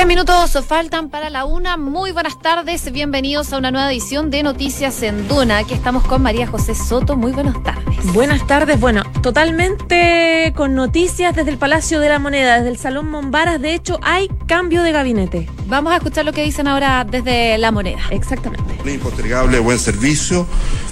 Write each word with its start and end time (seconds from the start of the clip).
Tres 0.00 0.08
minutos 0.08 0.56
faltan 0.66 1.10
para 1.10 1.28
la 1.28 1.44
una. 1.44 1.76
Muy 1.76 2.10
buenas 2.12 2.38
tardes. 2.38 2.90
Bienvenidos 2.90 3.52
a 3.52 3.58
una 3.58 3.70
nueva 3.70 3.92
edición 3.92 4.30
de 4.30 4.42
Noticias 4.42 5.02
en 5.02 5.28
Duna. 5.28 5.58
Aquí 5.58 5.74
estamos 5.74 6.04
con 6.04 6.22
María 6.22 6.46
José 6.46 6.74
Soto. 6.74 7.16
Muy 7.16 7.32
buenas 7.32 7.62
tardes. 7.62 7.89
Buenas 8.02 8.46
tardes. 8.46 8.80
Bueno, 8.80 9.04
totalmente 9.22 10.52
con 10.56 10.74
noticias 10.74 11.36
desde 11.36 11.50
el 11.50 11.58
Palacio 11.58 12.00
de 12.00 12.08
la 12.08 12.18
Moneda, 12.18 12.56
desde 12.56 12.70
el 12.70 12.78
Salón 12.78 13.10
Mombaras. 13.10 13.60
De 13.60 13.74
hecho, 13.74 14.00
hay 14.02 14.28
cambio 14.46 14.82
de 14.82 14.90
gabinete. 14.90 15.48
Vamos 15.66 15.92
a 15.92 15.96
escuchar 15.96 16.24
lo 16.24 16.32
que 16.32 16.42
dicen 16.42 16.66
ahora 16.66 17.04
desde 17.04 17.58
la 17.58 17.70
Moneda. 17.70 18.00
Exactamente. 18.10 18.78
Un 18.82 18.88
impostergable 18.88 19.58
buen 19.58 19.78
servicio 19.78 20.46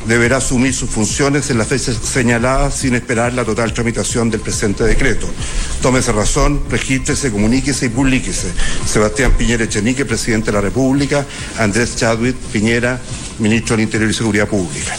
deberá 0.06 0.36
asumir 0.36 0.74
sus 0.74 0.90
funciones 0.90 1.50
en 1.50 1.58
la 1.58 1.64
fecha 1.64 1.92
señalada 1.92 2.70
sin 2.70 2.94
esperar 2.94 3.32
la 3.32 3.44
total 3.44 3.72
tramitación 3.72 4.30
del 4.30 4.40
presente 4.40 4.84
decreto. 4.84 5.26
Tómese 5.82 6.12
razón, 6.12 6.62
regístrese, 6.70 7.32
comuníquese 7.32 7.86
y 7.86 7.88
publíquese. 7.88 8.52
Sebastián 8.86 9.32
Piñera 9.32 9.64
Echenique, 9.64 10.04
presidente 10.04 10.46
de 10.46 10.52
la 10.52 10.60
República, 10.60 11.24
Andrés 11.58 11.96
Chadwick 11.96 12.36
Piñera, 12.52 13.00
ministro 13.38 13.76
del 13.76 13.84
Interior 13.84 14.10
y 14.10 14.14
Seguridad 14.14 14.46
Pública. 14.46 14.94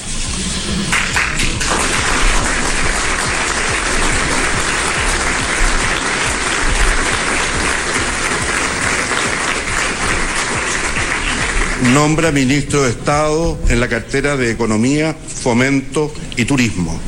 Nombra 11.84 12.34
ministro 12.34 12.84
de 12.84 12.90
Estado 12.90 13.58
en 13.70 13.80
la 13.80 13.88
cartera 13.88 14.36
de 14.36 14.52
Economía, 14.52 15.16
Fomento 15.16 16.14
y 16.36 16.44
Turismo. 16.44 17.00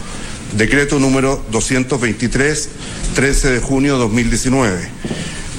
Decreto 0.55 0.97
número 0.97 1.43
223, 1.51 2.69
13 3.13 3.51
de 3.51 3.59
junio 3.59 3.93
de 3.93 3.99
2019. 3.99 4.79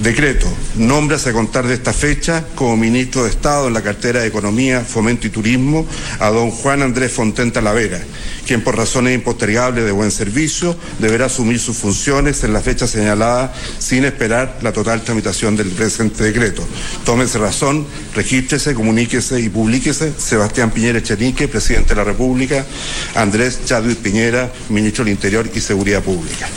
Decreto. 0.03 0.49
Nómbrase 0.75 1.31
a 1.31 1.33
contar 1.33 1.65
de 1.65 1.75
esta 1.75 1.93
fecha 1.93 2.45
como 2.57 2.77
ministro 2.77 3.23
de 3.23 3.31
Estado 3.31 3.69
en 3.69 3.75
la 3.75 3.83
cartera 3.83 4.21
de 4.21 4.27
Economía, 4.27 4.81
Fomento 4.81 5.29
y 5.29 5.31
Turismo 5.31 5.87
a 6.19 6.29
don 6.31 6.51
Juan 6.51 6.83
Andrés 6.83 7.13
Fonten 7.13 7.53
Talavera, 7.53 8.01
quien 8.45 8.65
por 8.65 8.77
razones 8.77 9.15
impostergables 9.15 9.85
de 9.85 9.93
buen 9.93 10.11
servicio 10.11 10.77
deberá 10.99 11.27
asumir 11.27 11.61
sus 11.61 11.77
funciones 11.77 12.43
en 12.43 12.53
la 12.53 12.61
fecha 12.61 12.89
señalada 12.89 13.55
sin 13.79 14.05
esperar 14.05 14.59
la 14.63 14.73
total 14.73 15.03
tramitación 15.03 15.55
del 15.55 15.69
presente 15.69 16.25
decreto. 16.25 16.67
Tómese 17.05 17.39
razón, 17.39 17.87
regístrese, 18.13 18.75
comuníquese 18.75 19.41
y 19.41 19.51
publíquese. 19.51 20.13
Sebastián 20.19 20.73
Piñera 20.73 20.99
Echenique, 20.99 21.47
presidente 21.47 21.91
de 21.91 21.97
la 21.97 22.05
República. 22.05 22.67
Andrés 23.15 23.61
Chadwick 23.67 23.99
Piñera, 23.99 24.51
ministro 24.69 25.05
del 25.05 25.13
Interior 25.13 25.49
y 25.55 25.61
Seguridad 25.61 26.03
Pública. 26.03 26.49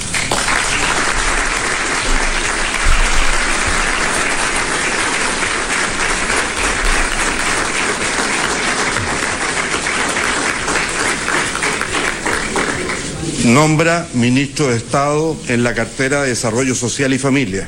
Nombra 13.45 14.07
ministro 14.15 14.69
de 14.69 14.77
Estado 14.77 15.37
en 15.47 15.61
la 15.61 15.75
cartera 15.75 16.23
de 16.23 16.29
Desarrollo 16.29 16.73
Social 16.73 17.13
y 17.13 17.19
Familia. 17.19 17.67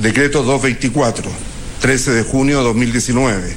Decreto 0.00 0.42
224, 0.42 1.30
13 1.82 2.12
de 2.12 2.22
junio 2.22 2.58
de 2.58 2.64
2019. 2.64 3.54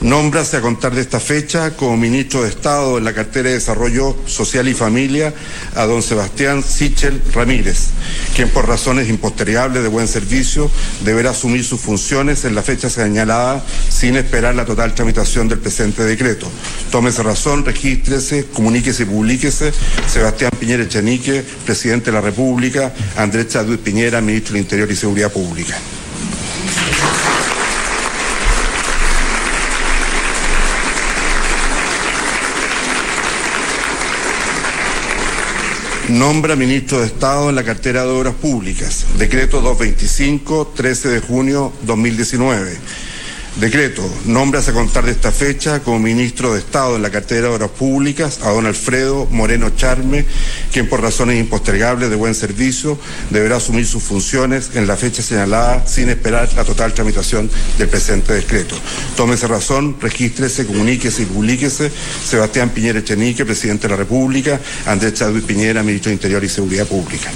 Nómbrase 0.00 0.56
a 0.56 0.62
contar 0.62 0.94
de 0.94 1.02
esta 1.02 1.20
fecha 1.20 1.76
como 1.76 1.94
ministro 1.94 2.42
de 2.42 2.48
Estado 2.48 2.96
en 2.96 3.04
la 3.04 3.12
cartera 3.12 3.50
de 3.50 3.56
Desarrollo 3.56 4.16
Social 4.24 4.66
y 4.66 4.72
Familia 4.72 5.34
a 5.74 5.84
don 5.84 6.02
Sebastián 6.02 6.62
Sichel 6.62 7.20
Ramírez, 7.34 7.88
quien 8.34 8.48
por 8.48 8.66
razones 8.66 9.10
impostergables 9.10 9.82
de 9.82 9.90
buen 9.90 10.08
servicio 10.08 10.70
deberá 11.04 11.30
asumir 11.30 11.62
sus 11.64 11.82
funciones 11.82 12.46
en 12.46 12.54
la 12.54 12.62
fecha 12.62 12.88
señalada 12.88 13.62
sin 13.90 14.16
esperar 14.16 14.54
la 14.54 14.64
total 14.64 14.94
tramitación 14.94 15.48
del 15.48 15.58
presente 15.58 16.02
decreto. 16.02 16.50
Tómese 16.90 17.22
razón, 17.22 17.66
regístrese, 17.66 18.46
comuníquese 18.54 19.02
y 19.02 19.06
publíquese. 19.06 19.70
Sebastián 20.08 20.52
Piñera 20.58 20.82
Echenique, 20.82 21.44
presidente 21.66 22.06
de 22.06 22.12
la 22.12 22.22
República, 22.22 22.94
Andrés 23.18 23.48
Chadwick 23.48 23.80
Piñera, 23.80 24.22
ministro 24.22 24.54
del 24.54 24.62
Interior 24.62 24.90
y 24.90 24.96
Seguridad 24.96 25.30
Pública. 25.30 25.76
Nombra 36.10 36.56
ministro 36.56 36.98
de 36.98 37.06
Estado 37.06 37.50
en 37.50 37.54
la 37.54 37.62
cartera 37.62 38.02
de 38.02 38.10
Obras 38.10 38.34
Públicas. 38.34 39.06
Decreto 39.16 39.60
225, 39.60 40.72
13 40.74 41.08
de 41.08 41.20
junio 41.20 41.72
2019. 41.82 42.76
Decreto. 43.56 44.08
Nómbrase 44.26 44.70
a 44.70 44.74
contar 44.74 45.04
de 45.04 45.10
esta 45.10 45.32
fecha 45.32 45.80
como 45.80 45.98
ministro 45.98 46.54
de 46.54 46.60
Estado 46.60 46.96
en 46.96 47.02
la 47.02 47.10
cartera 47.10 47.48
de 47.48 47.54
Obras 47.54 47.70
Públicas 47.70 48.40
a 48.42 48.50
don 48.50 48.64
Alfredo 48.64 49.26
Moreno 49.30 49.70
Charme, 49.70 50.24
quien 50.72 50.88
por 50.88 51.02
razones 51.02 51.38
impostergables 51.38 52.10
de 52.10 52.16
buen 52.16 52.34
servicio 52.34 52.98
deberá 53.30 53.56
asumir 53.56 53.86
sus 53.86 54.02
funciones 54.02 54.70
en 54.74 54.86
la 54.86 54.96
fecha 54.96 55.22
señalada 55.22 55.86
sin 55.86 56.08
esperar 56.08 56.48
la 56.54 56.64
total 56.64 56.94
tramitación 56.94 57.50
del 57.76 57.88
presente 57.88 58.32
decreto. 58.32 58.76
Tómese 59.16 59.46
razón, 59.48 59.96
regístrese, 60.00 60.64
comuníquese 60.64 61.22
y 61.22 61.26
publíquese. 61.26 61.90
Sebastián 62.24 62.70
Piñera 62.70 63.00
Echenique, 63.00 63.44
presidente 63.44 63.88
de 63.88 63.90
la 63.90 63.96
República. 63.96 64.60
Andrés 64.86 65.14
Chadwick 65.14 65.44
Piñera, 65.44 65.82
ministro 65.82 66.10
de 66.10 66.14
Interior 66.14 66.44
y 66.44 66.48
Seguridad 66.48 66.86
Pública. 66.86 67.30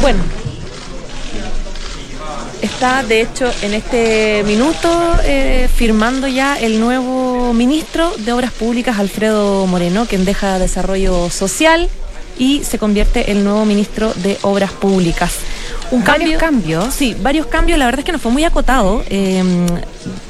Bueno, 0.00 0.20
está 2.60 3.02
de 3.04 3.20
hecho 3.20 3.48
en 3.62 3.74
este 3.74 4.42
minuto 4.44 4.88
eh, 5.24 5.68
firmando 5.72 6.26
ya 6.26 6.58
el 6.58 6.80
nuevo 6.80 7.52
ministro 7.52 8.12
de 8.18 8.32
Obras 8.32 8.52
Públicas, 8.52 8.98
Alfredo 8.98 9.66
Moreno, 9.66 10.06
quien 10.06 10.24
deja 10.24 10.58
Desarrollo 10.58 11.30
Social 11.30 11.88
y 12.38 12.64
se 12.64 12.78
convierte 12.78 13.30
el 13.30 13.44
nuevo 13.44 13.64
ministro 13.64 14.12
de 14.14 14.38
Obras 14.42 14.72
Públicas. 14.72 15.36
Un 15.92 16.02
¿Varios 16.02 16.40
cambios? 16.40 16.92
Sí, 16.92 17.14
varios 17.20 17.46
cambios. 17.46 17.78
La 17.78 17.84
verdad 17.84 18.00
es 18.00 18.04
que 18.04 18.12
no 18.12 18.18
fue 18.18 18.32
muy 18.32 18.44
acotado. 18.44 19.04
Eh, 19.08 19.44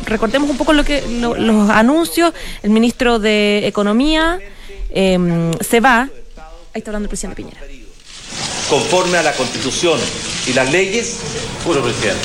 recordemos 0.04 0.50
un 0.50 0.58
poco 0.58 0.72
lo 0.72 0.84
que 0.84 1.02
lo, 1.20 1.34
los 1.34 1.70
anuncios. 1.70 2.34
El 2.62 2.70
ministro 2.70 3.18
de 3.18 3.66
Economía 3.66 4.38
eh, 4.90 5.50
se 5.60 5.80
va. 5.80 6.10
Ahí 6.74 6.78
está 6.78 6.90
hablando 6.90 7.06
el 7.06 7.08
presidente 7.08 7.36
Piñera 7.36 7.72
conforme 8.72 9.19
a 9.19 9.22
la 9.22 9.34
Constitución 9.34 10.00
y 10.47 10.55
las 10.55 10.72
leyes, 10.72 11.19
puro 11.62 11.83
presidente. 11.83 12.25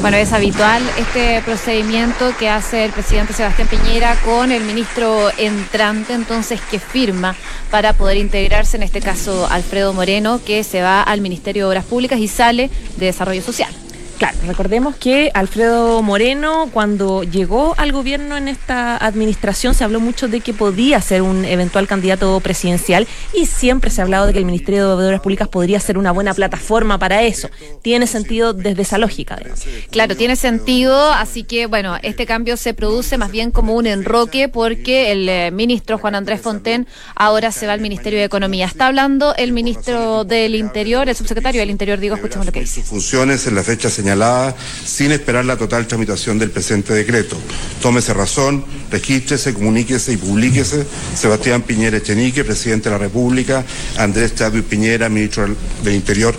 Bueno, 0.00 0.18
es 0.18 0.32
habitual 0.32 0.80
este 0.98 1.42
procedimiento 1.42 2.32
que 2.38 2.48
hace 2.48 2.84
el 2.84 2.92
presidente 2.92 3.32
Sebastián 3.32 3.66
Piñera 3.66 4.14
con 4.24 4.52
el 4.52 4.62
ministro 4.62 5.32
entrante, 5.36 6.12
entonces, 6.12 6.60
que 6.70 6.78
firma 6.78 7.34
para 7.72 7.92
poder 7.94 8.18
integrarse, 8.18 8.76
en 8.76 8.84
este 8.84 9.00
caso 9.00 9.48
Alfredo 9.50 9.92
Moreno, 9.92 10.40
que 10.44 10.62
se 10.62 10.82
va 10.82 11.02
al 11.02 11.20
Ministerio 11.20 11.64
de 11.64 11.70
Obras 11.70 11.86
Públicas 11.86 12.20
y 12.20 12.28
sale 12.28 12.70
de 12.98 13.06
Desarrollo 13.06 13.42
Social. 13.42 13.83
Claro, 14.18 14.38
recordemos 14.46 14.94
que 14.94 15.30
Alfredo 15.34 16.00
Moreno, 16.02 16.68
cuando 16.72 17.24
llegó 17.24 17.74
al 17.76 17.90
gobierno 17.90 18.36
en 18.36 18.46
esta 18.46 18.96
administración, 18.96 19.74
se 19.74 19.82
habló 19.82 19.98
mucho 19.98 20.28
de 20.28 20.40
que 20.40 20.54
podía 20.54 21.00
ser 21.00 21.22
un 21.22 21.44
eventual 21.44 21.88
candidato 21.88 22.38
presidencial 22.40 23.08
y 23.32 23.46
siempre 23.46 23.90
se 23.90 24.00
ha 24.00 24.04
hablado 24.04 24.26
de 24.26 24.32
que 24.32 24.38
el 24.38 24.44
Ministerio 24.44 24.96
de 24.96 25.06
Obras 25.06 25.20
Públicas 25.20 25.48
podría 25.48 25.80
ser 25.80 25.98
una 25.98 26.12
buena 26.12 26.32
plataforma 26.32 26.98
para 26.98 27.22
eso. 27.22 27.50
Tiene 27.82 28.06
sentido 28.06 28.52
desde 28.52 28.82
esa 28.82 28.98
lógica. 28.98 29.34
Además. 29.34 29.64
Claro, 29.90 30.16
tiene 30.16 30.36
sentido, 30.36 31.10
así 31.10 31.42
que 31.42 31.66
bueno, 31.66 31.96
este 32.02 32.24
cambio 32.24 32.56
se 32.56 32.72
produce 32.72 33.18
más 33.18 33.32
bien 33.32 33.50
como 33.50 33.74
un 33.74 33.86
enroque 33.86 34.48
porque 34.48 35.10
el 35.10 35.28
eh, 35.28 35.50
ministro 35.50 35.98
Juan 35.98 36.14
Andrés 36.14 36.40
Fonten 36.40 36.86
ahora 37.16 37.50
se 37.50 37.66
va 37.66 37.72
al 37.72 37.80
Ministerio 37.80 38.20
de 38.20 38.26
Economía. 38.26 38.66
Está 38.66 38.86
hablando 38.86 39.34
el 39.36 39.52
ministro 39.52 40.24
del 40.24 40.54
Interior, 40.54 41.08
el 41.08 41.16
subsecretario 41.16 41.60
del 41.60 41.70
Interior, 41.70 41.98
digo, 41.98 42.14
escuchemos 42.14 42.46
lo 42.46 42.52
que 42.52 42.60
dice. 42.60 42.82
Funciones 42.82 43.46
en 43.46 43.56
la 43.56 43.62
fecha 43.62 43.90
señalada 44.04 44.54
sin 44.84 45.12
esperar 45.12 45.46
la 45.46 45.56
total 45.56 45.86
tramitación 45.86 46.38
del 46.38 46.50
presente 46.50 46.92
decreto. 46.92 47.38
Tómese 47.80 48.12
razón, 48.12 48.62
regístrese, 48.90 49.54
comuníquese 49.54 50.12
y 50.12 50.18
publíquese. 50.18 50.84
Sebastián 51.16 51.62
Piñera 51.62 51.96
Echenique, 51.96 52.44
presidente 52.44 52.90
de 52.90 52.96
la 52.96 52.98
República. 52.98 53.64
Andrés 53.96 54.34
Chadwick 54.34 54.66
Piñera, 54.66 55.08
ministro 55.08 55.48
del 55.82 55.94
Interior 55.94 56.34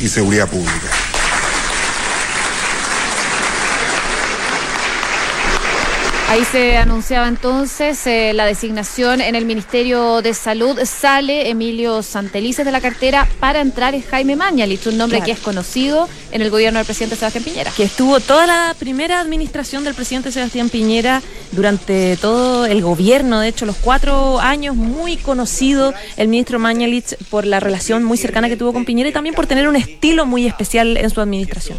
y 0.00 0.08
Seguridad 0.08 0.48
Pública. 0.48 1.19
Ahí 6.30 6.44
se 6.44 6.76
anunciaba 6.76 7.26
entonces 7.26 8.06
eh, 8.06 8.30
la 8.34 8.46
designación 8.46 9.20
en 9.20 9.34
el 9.34 9.46
Ministerio 9.46 10.22
de 10.22 10.32
Salud. 10.32 10.78
Sale 10.84 11.50
Emilio 11.50 12.04
Santelices 12.04 12.64
de 12.64 12.70
la 12.70 12.80
cartera 12.80 13.28
para 13.40 13.60
entrar 13.60 13.96
en 13.96 14.02
Jaime 14.02 14.36
Mañalich, 14.36 14.86
un 14.86 14.96
nombre 14.96 15.22
que 15.22 15.32
es 15.32 15.40
conocido 15.40 16.08
en 16.30 16.40
el 16.40 16.50
gobierno 16.50 16.78
del 16.78 16.86
presidente 16.86 17.16
Sebastián 17.16 17.42
Piñera. 17.42 17.72
Que 17.76 17.82
estuvo 17.82 18.20
toda 18.20 18.46
la 18.46 18.76
primera 18.78 19.18
administración 19.18 19.82
del 19.82 19.94
presidente 19.94 20.30
Sebastián 20.30 20.68
Piñera 20.68 21.20
durante 21.50 22.16
todo 22.16 22.64
el 22.64 22.80
gobierno, 22.80 23.40
de 23.40 23.48
hecho, 23.48 23.66
los 23.66 23.78
cuatro 23.78 24.38
años, 24.38 24.76
muy 24.76 25.16
conocido 25.16 25.92
el 26.16 26.28
ministro 26.28 26.60
Mañalich 26.60 27.16
por 27.28 27.44
la 27.44 27.58
relación 27.58 28.04
muy 28.04 28.18
cercana 28.18 28.48
que 28.48 28.56
tuvo 28.56 28.72
con 28.72 28.84
Piñera 28.84 29.08
y 29.08 29.12
también 29.12 29.34
por 29.34 29.48
tener 29.48 29.66
un 29.66 29.74
estilo 29.74 30.26
muy 30.26 30.46
especial 30.46 30.96
en 30.96 31.10
su 31.10 31.20
administración. 31.20 31.76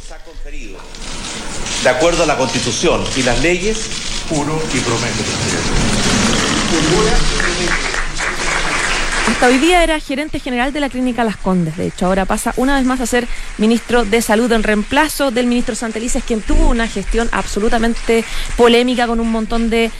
De 1.83 1.89
acuerdo 1.89 2.23
a 2.23 2.25
la 2.25 2.35
Constitución 2.35 3.01
y 3.15 3.23
las 3.23 3.41
leyes, 3.41 4.10
Juro 4.31 4.61
y 4.73 4.79
prometo. 4.79 5.23
Hasta 9.27 9.47
hoy 9.47 9.59
día 9.59 9.83
era 9.83 9.99
gerente 9.99 10.39
general 10.39 10.73
de 10.73 10.79
la 10.79 10.89
clínica 10.89 11.23
Las 11.23 11.37
Condes, 11.37 11.77
de 11.77 11.87
hecho, 11.87 12.07
ahora 12.07 12.25
pasa 12.25 12.53
una 12.57 12.77
vez 12.77 12.85
más 12.85 13.01
a 13.01 13.05
ser 13.05 13.27
ministro 13.59 14.03
de 14.03 14.21
Salud 14.21 14.51
en 14.51 14.63
reemplazo 14.63 15.29
del 15.29 15.45
ministro 15.45 15.75
Santelices, 15.75 16.23
quien 16.23 16.41
tuvo 16.41 16.67
una 16.67 16.87
gestión 16.87 17.29
absolutamente 17.31 18.25
polémica 18.57 19.05
con 19.05 19.19
un 19.19 19.31
montón 19.31 19.69
de, 19.69 19.91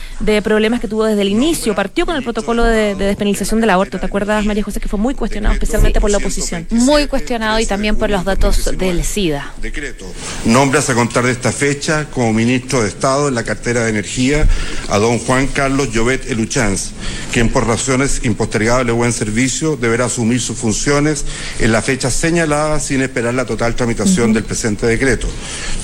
problemas 0.42 0.80
que 0.80 0.88
tuvo 0.88 1.04
desde 1.04 1.22
el 1.22 1.28
inicio. 1.28 1.74
Partió 1.74 2.04
con 2.04 2.16
el 2.16 2.22
protocolo 2.22 2.64
de, 2.64 2.94
despenalización 2.94 3.60
del 3.60 3.70
aborto, 3.70 4.00
¿te 4.00 4.06
acuerdas, 4.06 4.44
María 4.44 4.64
José? 4.64 4.80
Que 4.80 4.88
fue 4.88 4.98
muy 4.98 5.14
cuestionado, 5.14 5.54
especialmente 5.54 6.00
por 6.00 6.10
la 6.10 6.18
oposición. 6.18 6.66
Muy 6.70 7.06
cuestionado 7.06 7.60
y 7.60 7.66
también 7.66 7.96
por 7.96 8.10
los 8.10 8.24
datos 8.24 8.76
del 8.76 9.04
SIDA. 9.04 9.52
Decreto. 9.60 10.04
Nombras 10.44 10.90
a 10.90 10.94
contar 10.94 11.24
de 11.24 11.32
esta 11.32 11.52
fecha 11.52 12.06
como 12.10 12.32
ministro 12.32 12.82
de 12.82 12.88
Estado 12.88 13.28
en 13.28 13.34
la 13.34 13.44
cartera 13.44 13.84
de 13.84 13.90
Energía 13.90 14.48
a 14.88 14.98
don 14.98 15.18
Juan 15.18 15.46
Carlos 15.46 15.92
Llobet 15.92 16.28
Eluchanz, 16.30 16.90
quien 17.32 17.48
por 17.48 17.66
razones 17.66 18.20
impostergables 18.24 18.94
servicio 19.12 19.76
deberá 19.76 20.06
asumir 20.06 20.40
sus 20.40 20.56
funciones 20.56 21.24
en 21.58 21.72
la 21.72 21.82
fecha 21.82 22.10
señalada 22.10 22.80
sin 22.80 23.02
esperar 23.02 23.34
la 23.34 23.44
total 23.44 23.74
tramitación 23.74 24.32
del 24.32 24.44
presente 24.44 24.86
decreto. 24.86 25.28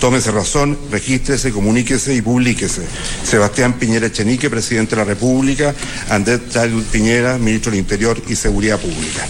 Tómese 0.00 0.30
razón, 0.30 0.78
regístrese, 0.90 1.50
comuníquese 1.50 2.14
y 2.14 2.22
publíquese. 2.22 2.82
Sebastián 3.24 3.74
Piñera 3.74 4.06
Echenique, 4.06 4.50
presidente 4.50 4.96
de 4.96 5.02
la 5.02 5.04
República, 5.04 5.74
Andrés 6.10 6.40
Piñera, 6.90 7.38
ministro 7.38 7.70
del 7.70 7.80
Interior 7.80 8.20
y 8.28 8.34
Seguridad 8.34 8.78
Pública. 8.78 9.26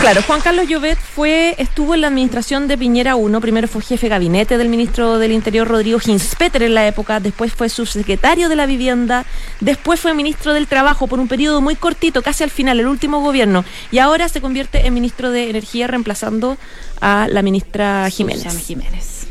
Claro, 0.00 0.22
Juan 0.22 0.40
Carlos 0.40 0.68
Llobet 0.68 0.98
fue, 0.98 1.54
estuvo 1.58 1.94
en 1.94 2.02
la 2.02 2.08
administración 2.08 2.68
de 2.68 2.76
Piñera 2.76 3.16
1, 3.16 3.40
primero 3.40 3.66
fue 3.66 3.82
jefe 3.82 4.06
de 4.06 4.10
gabinete 4.10 4.58
del 4.58 4.68
ministro 4.68 5.18
del 5.18 5.32
Interior 5.32 5.66
Rodrigo 5.66 5.98
Ginspeter 5.98 6.62
en 6.62 6.74
la 6.74 6.86
época, 6.86 7.20
después 7.20 7.52
fue 7.52 7.68
subsecretario 7.68 8.48
de 8.48 8.56
la 8.56 8.66
vivienda, 8.66 9.24
después 9.60 9.98
fue 10.00 10.14
ministro 10.14 10.52
del 10.52 10.66
Trabajo 10.66 11.06
por 11.06 11.18
un 11.18 11.28
periodo 11.28 11.60
muy 11.60 11.74
cortito, 11.74 12.22
casi 12.22 12.44
al 12.44 12.50
final, 12.50 12.78
el 12.78 12.86
último 12.86 13.20
gobierno, 13.20 13.64
y 13.90 13.98
ahora 13.98 14.28
se 14.28 14.40
convierte 14.40 14.86
en 14.86 14.94
ministro 14.94 15.30
de 15.30 15.48
Energía 15.48 15.86
reemplazando 15.86 16.58
a 17.00 17.26
la 17.30 17.42
ministra 17.42 18.08
Jiménez. 18.10 18.56
Jiménez. 18.64 19.26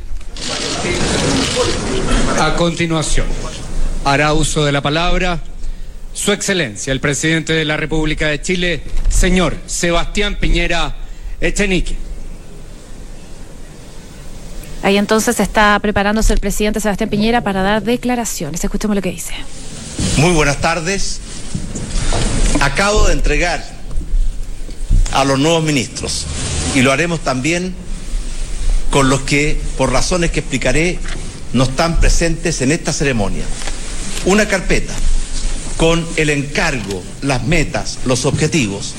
A 2.40 2.56
continuación, 2.56 3.28
hará 4.04 4.34
uso 4.34 4.66
de 4.66 4.72
la 4.72 4.82
palabra 4.82 5.40
su 6.16 6.32
Excelencia, 6.32 6.94
el 6.94 7.02
presidente 7.02 7.52
de 7.52 7.66
la 7.66 7.76
República 7.76 8.30
de 8.30 8.42
Chile, 8.42 8.82
señor 9.26 9.58
Sebastián 9.66 10.38
Piñera 10.40 10.96
Echenique. 11.42 11.96
Ahí 14.84 14.98
entonces 14.98 15.40
está 15.40 15.80
preparándose 15.80 16.32
el 16.32 16.40
presidente 16.40 16.80
Sebastián 16.80 17.10
Piñera 17.10 17.42
para 17.42 17.64
dar 17.64 17.82
declaraciones. 17.82 18.64
Escuchemos 18.64 18.96
lo 18.96 19.02
que 19.02 19.10
dice. 19.10 19.34
Muy 20.18 20.32
buenas 20.34 20.58
tardes. 20.62 21.22
Acabo 22.62 23.08
de 23.08 23.14
entregar 23.14 23.66
a 25.12 25.26
los 25.26 25.40
nuevos 25.40 25.64
ministros 25.64 26.28
y 26.76 26.84
lo 26.84 26.92
haremos 26.92 27.22
también 27.22 27.74
con 28.92 29.10
los 29.10 29.22
que, 29.22 29.60
por 29.76 29.92
razones 29.92 30.30
que 30.30 30.42
explicaré, 30.42 31.00
no 31.52 31.64
están 31.64 32.00
presentes 32.00 32.62
en 32.62 32.72
esta 32.72 32.94
ceremonia. 32.94 33.46
Una 34.26 34.48
carpeta 34.48 34.94
con 35.78 36.06
el 36.16 36.30
encargo, 36.30 37.04
las 37.22 37.44
metas, 37.44 38.00
los 38.06 38.26
objetivos 38.26 38.94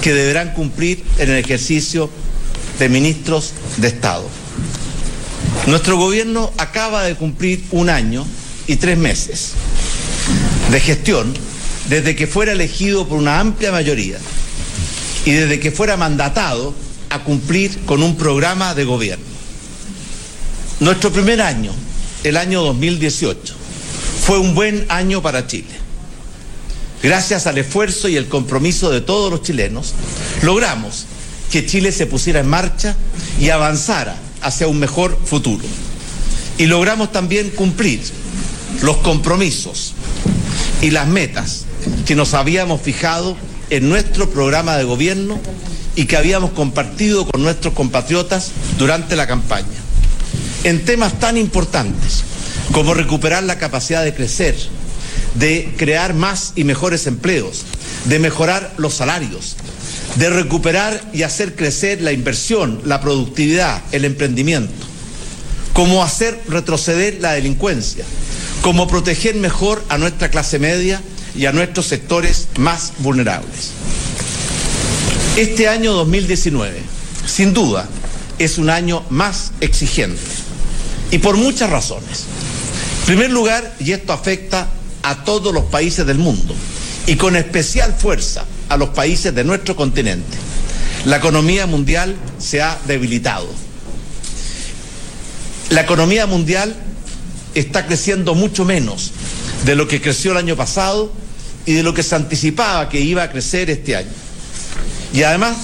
que 0.00 0.12
deberán 0.12 0.52
cumplir 0.54 1.02
en 1.18 1.30
el 1.30 1.38
ejercicio 1.38 2.10
de 2.78 2.88
ministros 2.88 3.52
de 3.78 3.88
Estado. 3.88 4.28
Nuestro 5.66 5.96
gobierno 5.96 6.52
acaba 6.58 7.04
de 7.04 7.14
cumplir 7.14 7.64
un 7.70 7.88
año 7.88 8.26
y 8.66 8.76
tres 8.76 8.98
meses 8.98 9.52
de 10.70 10.80
gestión 10.80 11.34
desde 11.88 12.16
que 12.16 12.26
fuera 12.26 12.52
elegido 12.52 13.08
por 13.08 13.18
una 13.18 13.40
amplia 13.40 13.72
mayoría 13.72 14.18
y 15.24 15.32
desde 15.32 15.60
que 15.60 15.70
fuera 15.70 15.96
mandatado 15.96 16.74
a 17.10 17.22
cumplir 17.24 17.78
con 17.84 18.02
un 18.02 18.16
programa 18.16 18.74
de 18.74 18.84
gobierno. 18.84 19.24
Nuestro 20.80 21.12
primer 21.12 21.42
año, 21.42 21.72
el 22.24 22.36
año 22.36 22.62
2018, 22.62 23.54
fue 24.24 24.38
un 24.38 24.54
buen 24.54 24.86
año 24.88 25.20
para 25.20 25.46
Chile 25.46 25.71
gracias 27.02 27.46
al 27.46 27.58
esfuerzo 27.58 28.08
y 28.08 28.16
el 28.16 28.28
compromiso 28.28 28.90
de 28.90 29.00
todos 29.00 29.30
los 29.30 29.42
chilenos, 29.42 29.94
logramos 30.42 31.06
que 31.50 31.66
Chile 31.66 31.92
se 31.92 32.06
pusiera 32.06 32.40
en 32.40 32.48
marcha 32.48 32.96
y 33.38 33.50
avanzara 33.50 34.16
hacia 34.40 34.68
un 34.68 34.78
mejor 34.78 35.18
futuro. 35.24 35.64
Y 36.58 36.66
logramos 36.66 37.12
también 37.12 37.50
cumplir 37.50 38.00
los 38.82 38.98
compromisos 38.98 39.94
y 40.80 40.90
las 40.90 41.06
metas 41.08 41.64
que 42.06 42.14
nos 42.14 42.34
habíamos 42.34 42.80
fijado 42.80 43.36
en 43.70 43.88
nuestro 43.88 44.30
programa 44.30 44.76
de 44.76 44.84
gobierno 44.84 45.40
y 45.96 46.06
que 46.06 46.16
habíamos 46.16 46.52
compartido 46.52 47.26
con 47.26 47.42
nuestros 47.42 47.74
compatriotas 47.74 48.50
durante 48.78 49.16
la 49.16 49.26
campaña. 49.26 49.66
En 50.64 50.84
temas 50.84 51.18
tan 51.18 51.36
importantes 51.36 52.24
como 52.72 52.94
recuperar 52.94 53.42
la 53.42 53.58
capacidad 53.58 54.04
de 54.04 54.14
crecer, 54.14 54.56
de 55.34 55.74
crear 55.76 56.14
más 56.14 56.52
y 56.56 56.64
mejores 56.64 57.06
empleos, 57.06 57.62
de 58.04 58.18
mejorar 58.18 58.74
los 58.76 58.94
salarios, 58.94 59.56
de 60.16 60.30
recuperar 60.30 61.00
y 61.12 61.22
hacer 61.22 61.56
crecer 61.56 62.02
la 62.02 62.12
inversión, 62.12 62.80
la 62.84 63.00
productividad, 63.00 63.82
el 63.92 64.04
emprendimiento, 64.04 64.72
cómo 65.72 66.02
hacer 66.02 66.38
retroceder 66.48 67.18
la 67.20 67.32
delincuencia, 67.32 68.04
cómo 68.60 68.86
proteger 68.86 69.34
mejor 69.36 69.82
a 69.88 69.98
nuestra 69.98 70.30
clase 70.30 70.58
media 70.58 71.00
y 71.34 71.46
a 71.46 71.52
nuestros 71.52 71.86
sectores 71.86 72.48
más 72.58 72.92
vulnerables. 72.98 73.70
Este 75.36 75.66
año 75.68 75.92
2019, 75.94 76.82
sin 77.26 77.54
duda, 77.54 77.88
es 78.38 78.58
un 78.58 78.68
año 78.68 79.02
más 79.08 79.52
exigente 79.60 80.20
y 81.10 81.18
por 81.18 81.36
muchas 81.36 81.70
razones. 81.70 82.24
En 83.00 83.06
primer 83.06 83.30
lugar, 83.30 83.74
y 83.80 83.92
esto 83.92 84.12
afecta 84.12 84.68
a 85.02 85.24
todos 85.24 85.52
los 85.52 85.64
países 85.64 86.06
del 86.06 86.18
mundo 86.18 86.54
y 87.06 87.16
con 87.16 87.36
especial 87.36 87.94
fuerza 87.94 88.44
a 88.68 88.76
los 88.76 88.90
países 88.90 89.34
de 89.34 89.44
nuestro 89.44 89.76
continente. 89.76 90.36
La 91.04 91.16
economía 91.16 91.66
mundial 91.66 92.14
se 92.38 92.62
ha 92.62 92.78
debilitado. 92.86 93.48
La 95.70 95.82
economía 95.82 96.26
mundial 96.26 96.74
está 97.54 97.86
creciendo 97.86 98.34
mucho 98.34 98.64
menos 98.64 99.12
de 99.64 99.74
lo 99.74 99.88
que 99.88 100.00
creció 100.00 100.32
el 100.32 100.38
año 100.38 100.56
pasado 100.56 101.12
y 101.66 101.72
de 101.72 101.82
lo 101.82 101.94
que 101.94 102.02
se 102.02 102.14
anticipaba 102.14 102.88
que 102.88 103.00
iba 103.00 103.22
a 103.22 103.30
crecer 103.30 103.70
este 103.70 103.96
año. 103.96 104.10
Y 105.12 105.22
además, 105.22 105.56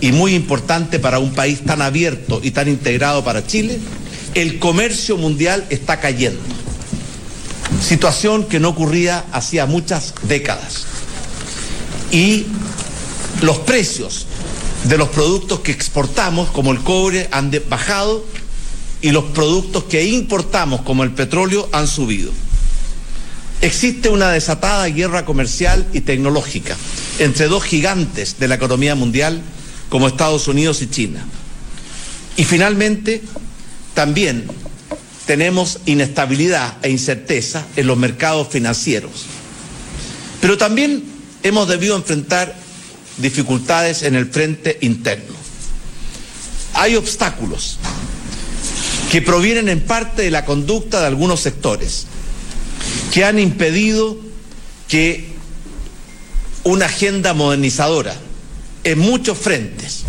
y 0.00 0.12
muy 0.12 0.34
importante 0.34 0.98
para 0.98 1.18
un 1.18 1.32
país 1.32 1.60
tan 1.64 1.82
abierto 1.82 2.40
y 2.42 2.50
tan 2.50 2.68
integrado 2.68 3.24
para 3.24 3.46
Chile, 3.46 3.78
el 4.34 4.58
comercio 4.58 5.16
mundial 5.16 5.64
está 5.70 6.00
cayendo 6.00 6.57
situación 7.82 8.44
que 8.44 8.60
no 8.60 8.70
ocurría 8.70 9.24
hacía 9.32 9.66
muchas 9.66 10.14
décadas. 10.22 10.86
Y 12.10 12.46
los 13.42 13.58
precios 13.58 14.26
de 14.84 14.96
los 14.98 15.08
productos 15.08 15.60
que 15.60 15.72
exportamos, 15.72 16.50
como 16.50 16.72
el 16.72 16.80
cobre, 16.80 17.28
han 17.30 17.52
bajado 17.68 18.24
y 19.00 19.10
los 19.10 19.24
productos 19.24 19.84
que 19.84 20.04
importamos, 20.04 20.82
como 20.82 21.04
el 21.04 21.12
petróleo, 21.12 21.68
han 21.72 21.86
subido. 21.86 22.32
Existe 23.60 24.08
una 24.08 24.30
desatada 24.30 24.86
guerra 24.86 25.24
comercial 25.24 25.86
y 25.92 26.00
tecnológica 26.00 26.76
entre 27.18 27.48
dos 27.48 27.64
gigantes 27.64 28.38
de 28.38 28.48
la 28.48 28.54
economía 28.54 28.94
mundial, 28.94 29.40
como 29.88 30.06
Estados 30.06 30.46
Unidos 30.48 30.82
y 30.82 30.88
China. 30.88 31.24
Y 32.36 32.44
finalmente, 32.44 33.22
también 33.94 34.46
tenemos 35.28 35.80
inestabilidad 35.84 36.78
e 36.80 36.88
incerteza 36.88 37.66
en 37.76 37.86
los 37.86 37.98
mercados 37.98 38.48
financieros. 38.48 39.26
Pero 40.40 40.56
también 40.56 41.04
hemos 41.42 41.68
debido 41.68 41.94
enfrentar 41.96 42.56
dificultades 43.18 44.04
en 44.04 44.14
el 44.14 44.30
frente 44.30 44.78
interno. 44.80 45.34
Hay 46.72 46.96
obstáculos 46.96 47.76
que 49.12 49.20
provienen 49.20 49.68
en 49.68 49.82
parte 49.82 50.22
de 50.22 50.30
la 50.30 50.46
conducta 50.46 51.00
de 51.00 51.08
algunos 51.08 51.40
sectores, 51.40 52.06
que 53.12 53.26
han 53.26 53.38
impedido 53.38 54.16
que 54.88 55.28
una 56.64 56.86
agenda 56.86 57.34
modernizadora 57.34 58.16
en 58.82 58.98
muchos 58.98 59.36
frentes 59.36 60.04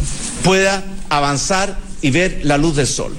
pueda 0.45 0.81
avanzar 1.09 1.77
y 2.01 2.09
ver 2.09 2.39
la 2.43 2.57
luz 2.57 2.77
del 2.77 2.87
sol. 2.87 3.13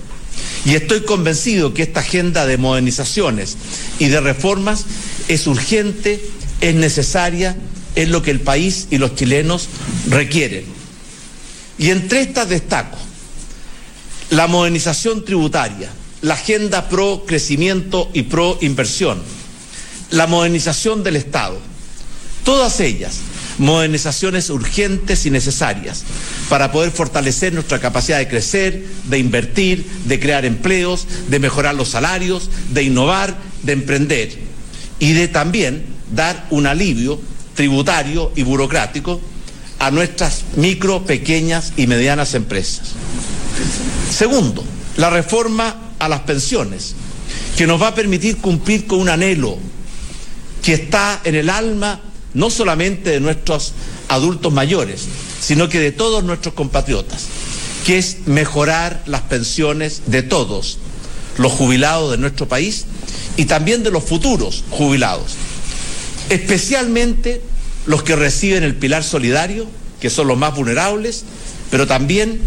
Y 0.64 0.74
estoy 0.74 1.02
convencido 1.02 1.72
que 1.72 1.82
esta 1.82 2.00
agenda 2.00 2.46
de 2.46 2.58
modernizaciones 2.58 3.56
y 3.98 4.08
de 4.08 4.20
reformas 4.20 4.84
es 5.28 5.46
urgente, 5.46 6.22
es 6.60 6.74
necesaria, 6.74 7.56
es 7.94 8.08
lo 8.08 8.22
que 8.22 8.30
el 8.30 8.40
país 8.40 8.88
y 8.90 8.98
los 8.98 9.14
chilenos 9.14 9.68
requieren. 10.08 10.64
Y 11.78 11.90
entre 11.90 12.20
estas 12.20 12.48
destaco 12.48 12.98
la 14.30 14.46
modernización 14.46 15.24
tributaria, 15.24 15.90
la 16.22 16.34
agenda 16.34 16.88
pro 16.88 17.24
crecimiento 17.26 18.10
y 18.12 18.22
pro 18.22 18.58
inversión, 18.60 19.20
la 20.10 20.26
modernización 20.26 21.02
del 21.02 21.16
Estado, 21.16 21.58
todas 22.44 22.80
ellas 22.80 23.14
modernizaciones 23.60 24.48
urgentes 24.48 25.26
y 25.26 25.30
necesarias 25.30 26.02
para 26.48 26.72
poder 26.72 26.90
fortalecer 26.90 27.52
nuestra 27.52 27.78
capacidad 27.78 28.18
de 28.18 28.26
crecer, 28.26 28.86
de 29.04 29.18
invertir, 29.18 29.86
de 30.06 30.18
crear 30.18 30.44
empleos, 30.44 31.06
de 31.28 31.38
mejorar 31.38 31.74
los 31.74 31.90
salarios, 31.90 32.50
de 32.70 32.82
innovar, 32.82 33.36
de 33.62 33.74
emprender 33.74 34.38
y 34.98 35.12
de 35.12 35.28
también 35.28 35.84
dar 36.10 36.46
un 36.50 36.66
alivio 36.66 37.20
tributario 37.54 38.32
y 38.34 38.42
burocrático 38.42 39.20
a 39.78 39.90
nuestras 39.90 40.44
micro, 40.56 41.04
pequeñas 41.04 41.74
y 41.76 41.86
medianas 41.86 42.34
empresas. 42.34 42.92
Segundo, 44.10 44.64
la 44.96 45.10
reforma 45.10 45.92
a 45.98 46.08
las 46.08 46.20
pensiones, 46.20 46.94
que 47.56 47.66
nos 47.66 47.80
va 47.80 47.88
a 47.88 47.94
permitir 47.94 48.38
cumplir 48.38 48.86
con 48.86 49.00
un 49.00 49.10
anhelo 49.10 49.58
que 50.62 50.74
está 50.74 51.20
en 51.24 51.34
el 51.34 51.50
alma 51.50 52.00
no 52.34 52.50
solamente 52.50 53.10
de 53.10 53.20
nuestros 53.20 53.72
adultos 54.08 54.52
mayores, 54.52 55.06
sino 55.40 55.68
que 55.68 55.80
de 55.80 55.92
todos 55.92 56.24
nuestros 56.24 56.54
compatriotas, 56.54 57.26
que 57.86 57.98
es 57.98 58.26
mejorar 58.26 59.02
las 59.06 59.22
pensiones 59.22 60.02
de 60.06 60.22
todos 60.22 60.78
los 61.38 61.52
jubilados 61.52 62.10
de 62.10 62.18
nuestro 62.18 62.46
país 62.48 62.84
y 63.36 63.46
también 63.46 63.82
de 63.82 63.90
los 63.90 64.04
futuros 64.04 64.64
jubilados, 64.70 65.32
especialmente 66.28 67.42
los 67.86 68.02
que 68.02 68.16
reciben 68.16 68.62
el 68.62 68.74
pilar 68.76 69.02
solidario, 69.02 69.66
que 70.00 70.10
son 70.10 70.28
los 70.28 70.38
más 70.38 70.54
vulnerables, 70.54 71.24
pero 71.70 71.86
también 71.86 72.40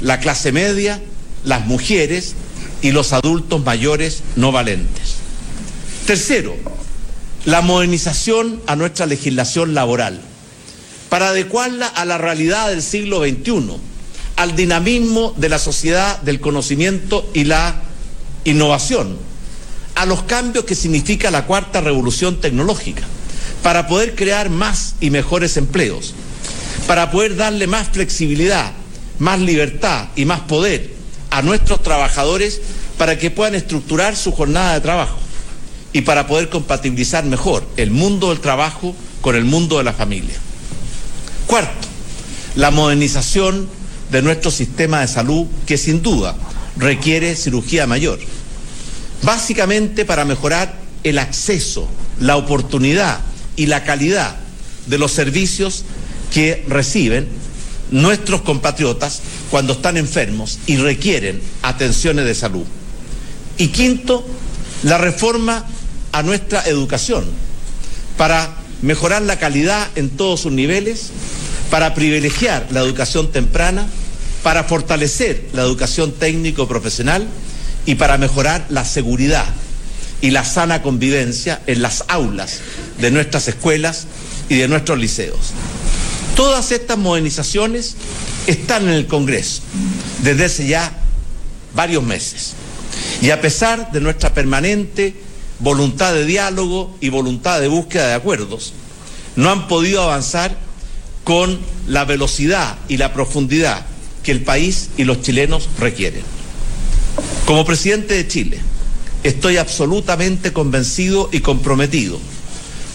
la 0.00 0.20
clase 0.20 0.52
media, 0.52 1.00
las 1.44 1.66
mujeres 1.66 2.34
y 2.82 2.92
los 2.92 3.12
adultos 3.12 3.64
mayores 3.64 4.22
no 4.36 4.52
valentes. 4.52 5.16
Tercero, 6.06 6.56
la 7.44 7.60
modernización 7.60 8.60
a 8.66 8.76
nuestra 8.76 9.06
legislación 9.06 9.74
laboral 9.74 10.20
para 11.08 11.28
adecuarla 11.30 11.86
a 11.86 12.04
la 12.04 12.18
realidad 12.18 12.68
del 12.68 12.82
siglo 12.82 13.20
XXI, 13.20 13.76
al 14.36 14.54
dinamismo 14.54 15.34
de 15.36 15.48
la 15.48 15.58
sociedad 15.58 16.20
del 16.20 16.40
conocimiento 16.40 17.28
y 17.32 17.44
la 17.44 17.80
innovación, 18.44 19.16
a 19.94 20.04
los 20.04 20.24
cambios 20.24 20.64
que 20.64 20.74
significa 20.74 21.30
la 21.30 21.46
cuarta 21.46 21.80
revolución 21.80 22.40
tecnológica, 22.40 23.04
para 23.62 23.86
poder 23.86 24.14
crear 24.14 24.50
más 24.50 24.96
y 25.00 25.10
mejores 25.10 25.56
empleos, 25.56 26.14
para 26.86 27.10
poder 27.10 27.36
darle 27.36 27.66
más 27.66 27.88
flexibilidad, 27.88 28.72
más 29.18 29.40
libertad 29.40 30.08
y 30.14 30.24
más 30.24 30.40
poder 30.40 30.94
a 31.30 31.42
nuestros 31.42 31.82
trabajadores 31.82 32.60
para 32.98 33.18
que 33.18 33.30
puedan 33.30 33.54
estructurar 33.54 34.14
su 34.16 34.32
jornada 34.32 34.74
de 34.74 34.80
trabajo 34.80 35.18
y 35.92 36.02
para 36.02 36.26
poder 36.26 36.48
compatibilizar 36.48 37.24
mejor 37.24 37.66
el 37.76 37.90
mundo 37.90 38.28
del 38.28 38.40
trabajo 38.40 38.94
con 39.20 39.36
el 39.36 39.44
mundo 39.44 39.78
de 39.78 39.84
la 39.84 39.92
familia. 39.92 40.36
Cuarto, 41.46 41.88
la 42.56 42.70
modernización 42.70 43.68
de 44.10 44.22
nuestro 44.22 44.50
sistema 44.50 45.00
de 45.00 45.08
salud 45.08 45.46
que 45.66 45.78
sin 45.78 46.02
duda 46.02 46.36
requiere 46.76 47.36
cirugía 47.36 47.86
mayor. 47.86 48.18
Básicamente 49.22 50.04
para 50.04 50.24
mejorar 50.24 50.74
el 51.04 51.18
acceso, 51.18 51.88
la 52.20 52.36
oportunidad 52.36 53.20
y 53.56 53.66
la 53.66 53.84
calidad 53.84 54.36
de 54.86 54.98
los 54.98 55.12
servicios 55.12 55.84
que 56.32 56.64
reciben 56.68 57.28
nuestros 57.90 58.42
compatriotas 58.42 59.20
cuando 59.50 59.72
están 59.72 59.96
enfermos 59.96 60.58
y 60.66 60.76
requieren 60.76 61.40
atenciones 61.62 62.26
de 62.26 62.34
salud. 62.34 62.64
Y 63.56 63.68
quinto, 63.68 64.26
la 64.82 64.98
reforma 64.98 65.64
a 66.12 66.22
nuestra 66.22 66.66
educación 66.66 67.24
para 68.16 68.54
mejorar 68.82 69.22
la 69.22 69.38
calidad 69.38 69.88
en 69.96 70.10
todos 70.10 70.40
sus 70.40 70.52
niveles, 70.52 71.10
para 71.70 71.94
privilegiar 71.94 72.66
la 72.70 72.80
educación 72.80 73.30
temprana, 73.30 73.86
para 74.42 74.64
fortalecer 74.64 75.48
la 75.52 75.62
educación 75.62 76.12
técnico-profesional 76.12 77.26
y 77.86 77.96
para 77.96 78.18
mejorar 78.18 78.66
la 78.68 78.84
seguridad 78.84 79.46
y 80.20 80.30
la 80.30 80.44
sana 80.44 80.82
convivencia 80.82 81.60
en 81.66 81.82
las 81.82 82.04
aulas 82.08 82.60
de 82.98 83.10
nuestras 83.10 83.48
escuelas 83.48 84.06
y 84.48 84.56
de 84.56 84.68
nuestros 84.68 84.98
liceos. 84.98 85.52
Todas 86.34 86.72
estas 86.72 86.98
modernizaciones 86.98 87.96
están 88.46 88.84
en 88.84 88.94
el 88.94 89.06
Congreso 89.06 89.62
desde 90.22 90.44
hace 90.44 90.66
ya 90.66 90.92
varios 91.74 92.02
meses. 92.02 92.54
Y 93.20 93.30
a 93.30 93.40
pesar 93.40 93.92
de 93.92 94.00
nuestra 94.00 94.32
permanente 94.32 95.14
voluntad 95.60 96.14
de 96.14 96.24
diálogo 96.24 96.96
y 97.00 97.08
voluntad 97.08 97.60
de 97.60 97.68
búsqueda 97.68 98.08
de 98.08 98.14
acuerdos, 98.14 98.72
no 99.36 99.50
han 99.50 99.68
podido 99.68 100.02
avanzar 100.02 100.56
con 101.24 101.58
la 101.86 102.04
velocidad 102.04 102.76
y 102.88 102.96
la 102.96 103.12
profundidad 103.12 103.84
que 104.22 104.32
el 104.32 104.42
país 104.42 104.90
y 104.96 105.04
los 105.04 105.22
chilenos 105.22 105.68
requieren. 105.78 106.22
Como 107.46 107.64
presidente 107.64 108.14
de 108.14 108.28
Chile, 108.28 108.58
estoy 109.24 109.56
absolutamente 109.56 110.52
convencido 110.52 111.28
y 111.32 111.40
comprometido 111.40 112.18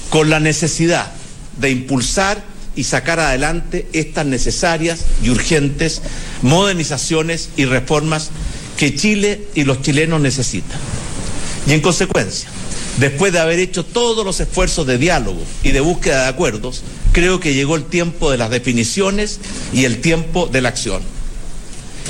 con 0.09 0.29
la 0.29 0.39
necesidad 0.39 1.11
de 1.59 1.71
impulsar 1.71 2.43
y 2.75 2.85
sacar 2.85 3.19
adelante 3.19 3.87
estas 3.93 4.25
necesarias 4.25 5.01
y 5.23 5.29
urgentes 5.29 6.01
modernizaciones 6.41 7.49
y 7.55 7.65
reformas 7.65 8.29
que 8.77 8.95
Chile 8.95 9.47
y 9.55 9.63
los 9.63 9.81
chilenos 9.81 10.21
necesitan. 10.21 10.79
Y 11.67 11.73
en 11.73 11.81
consecuencia, 11.81 12.49
después 12.97 13.33
de 13.33 13.39
haber 13.39 13.59
hecho 13.59 13.85
todos 13.85 14.25
los 14.25 14.39
esfuerzos 14.39 14.85
de 14.85 14.97
diálogo 14.97 15.41
y 15.63 15.71
de 15.71 15.79
búsqueda 15.79 16.23
de 16.23 16.29
acuerdos, 16.29 16.81
creo 17.11 17.39
que 17.39 17.53
llegó 17.53 17.75
el 17.75 17.85
tiempo 17.85 18.31
de 18.31 18.37
las 18.37 18.49
definiciones 18.49 19.39
y 19.73 19.85
el 19.85 20.01
tiempo 20.01 20.47
de 20.47 20.61
la 20.61 20.69
acción. 20.69 21.01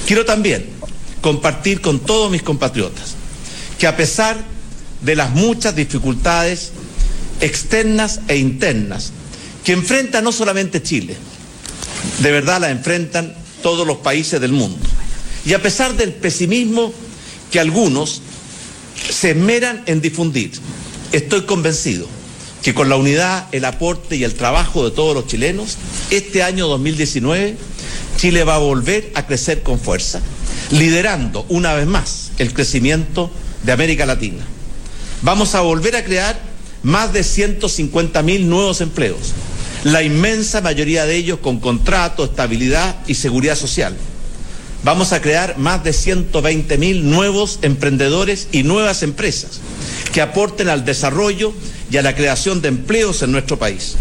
Quiero 0.08 0.26
también 0.26 0.66
compartir 1.22 1.82
con 1.82 2.00
todos 2.00 2.30
mis 2.30 2.44
compatriotas 2.44 3.16
que 3.80 3.88
a 3.88 3.96
pesar 3.96 4.38
de 5.02 5.16
las 5.16 5.32
muchas 5.32 5.76
dificultades 5.76 6.72
externas 7.42 8.22
e 8.28 8.38
internas 8.38 9.12
que 9.64 9.74
enfrenta 9.74 10.22
no 10.22 10.32
solamente 10.32 10.82
Chile, 10.82 11.16
de 12.20 12.32
verdad 12.32 12.62
la 12.62 12.70
enfrentan 12.70 13.34
todos 13.62 13.88
los 13.88 13.98
países 13.98 14.40
del 14.42 14.52
mundo. 14.52 14.78
Y 15.46 15.54
a 15.54 15.62
pesar 15.62 15.96
del 15.96 16.14
pesimismo 16.14 16.94
que 17.52 17.60
algunos 17.60 18.22
se 19.10 19.32
esmeran 19.32 19.84
en 19.86 20.02
difundir. 20.02 20.52
Estoy 21.14 21.44
convencido 21.44 22.08
que 22.64 22.74
con 22.74 22.90
la 22.90 22.96
unidad, 22.96 23.48
el 23.52 23.66
aporte 23.66 24.16
y 24.16 24.24
el 24.24 24.34
trabajo 24.34 24.84
de 24.84 24.90
todos 24.90 25.14
los 25.14 25.28
chilenos, 25.28 25.78
este 26.10 26.42
año 26.42 26.68
2019 26.68 27.56
Chile 28.18 28.44
va 28.44 28.56
a 28.56 28.58
volver 28.58 29.12
a 29.14 29.28
crecer 29.28 29.62
con 29.62 29.80
fuerza, 29.80 30.22
liderando 30.72 31.46
una 31.50 31.76
vez 31.76 31.86
más 31.86 32.32
el 32.40 32.52
crecimiento 32.52 33.30
de 33.62 33.74
América 33.74 34.08
Latina. 34.08 34.44
Vamos 35.22 35.54
a 35.54 35.62
volver 35.62 35.96
a 35.96 36.04
crear 36.04 36.42
más 36.82 37.14
de 37.14 37.24
150 37.24 38.24
mil 38.24 38.50
nuevos 38.50 38.82
empleos, 38.82 39.34
la 39.84 40.02
inmensa 40.02 40.62
mayoría 40.62 41.06
de 41.06 41.16
ellos 41.16 41.38
con 41.44 41.60
contrato, 41.60 42.24
estabilidad 42.26 42.96
y 43.06 43.14
seguridad 43.14 43.56
social 43.56 43.96
vamos 44.84 45.14
a 45.14 45.22
crear 45.22 45.58
más 45.58 45.84
de 45.84 45.94
120 45.94 46.78
mil 46.78 47.10
nuevos 47.10 47.60
emprendedores 47.62 48.50
y 48.52 48.64
nuevas 48.64 49.02
empresas 49.02 49.62
que 50.14 50.22
aporten 50.22 50.70
al 50.70 50.86
desarrollo 50.86 51.54
y 51.92 51.98
a 51.98 52.04
la 52.04 52.16
creación 52.16 52.62
de 52.62 52.70
empleos 52.70 53.24
en 53.24 53.32
nuestro 53.32 53.58
país. 53.60 53.96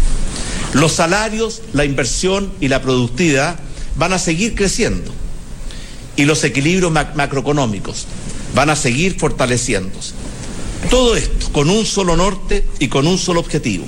Los 0.73 0.93
salarios, 0.93 1.61
la 1.73 1.85
inversión 1.85 2.53
y 2.61 2.67
la 2.67 2.81
productividad 2.81 3.59
van 3.97 4.13
a 4.13 4.19
seguir 4.19 4.55
creciendo 4.55 5.11
y 6.15 6.25
los 6.25 6.43
equilibrios 6.43 6.91
macroeconómicos 6.91 8.05
van 8.55 8.69
a 8.69 8.75
seguir 8.75 9.19
fortaleciéndose. 9.19 10.13
Todo 10.89 11.15
esto 11.15 11.51
con 11.51 11.69
un 11.69 11.85
solo 11.85 12.15
norte 12.15 12.63
y 12.79 12.87
con 12.87 13.07
un 13.07 13.17
solo 13.17 13.39
objetivo, 13.39 13.85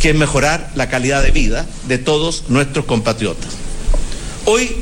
que 0.00 0.10
es 0.10 0.16
mejorar 0.16 0.72
la 0.74 0.88
calidad 0.88 1.22
de 1.22 1.30
vida 1.30 1.66
de 1.86 1.98
todos 1.98 2.44
nuestros 2.48 2.86
compatriotas. 2.86 3.52
Hoy 4.46 4.76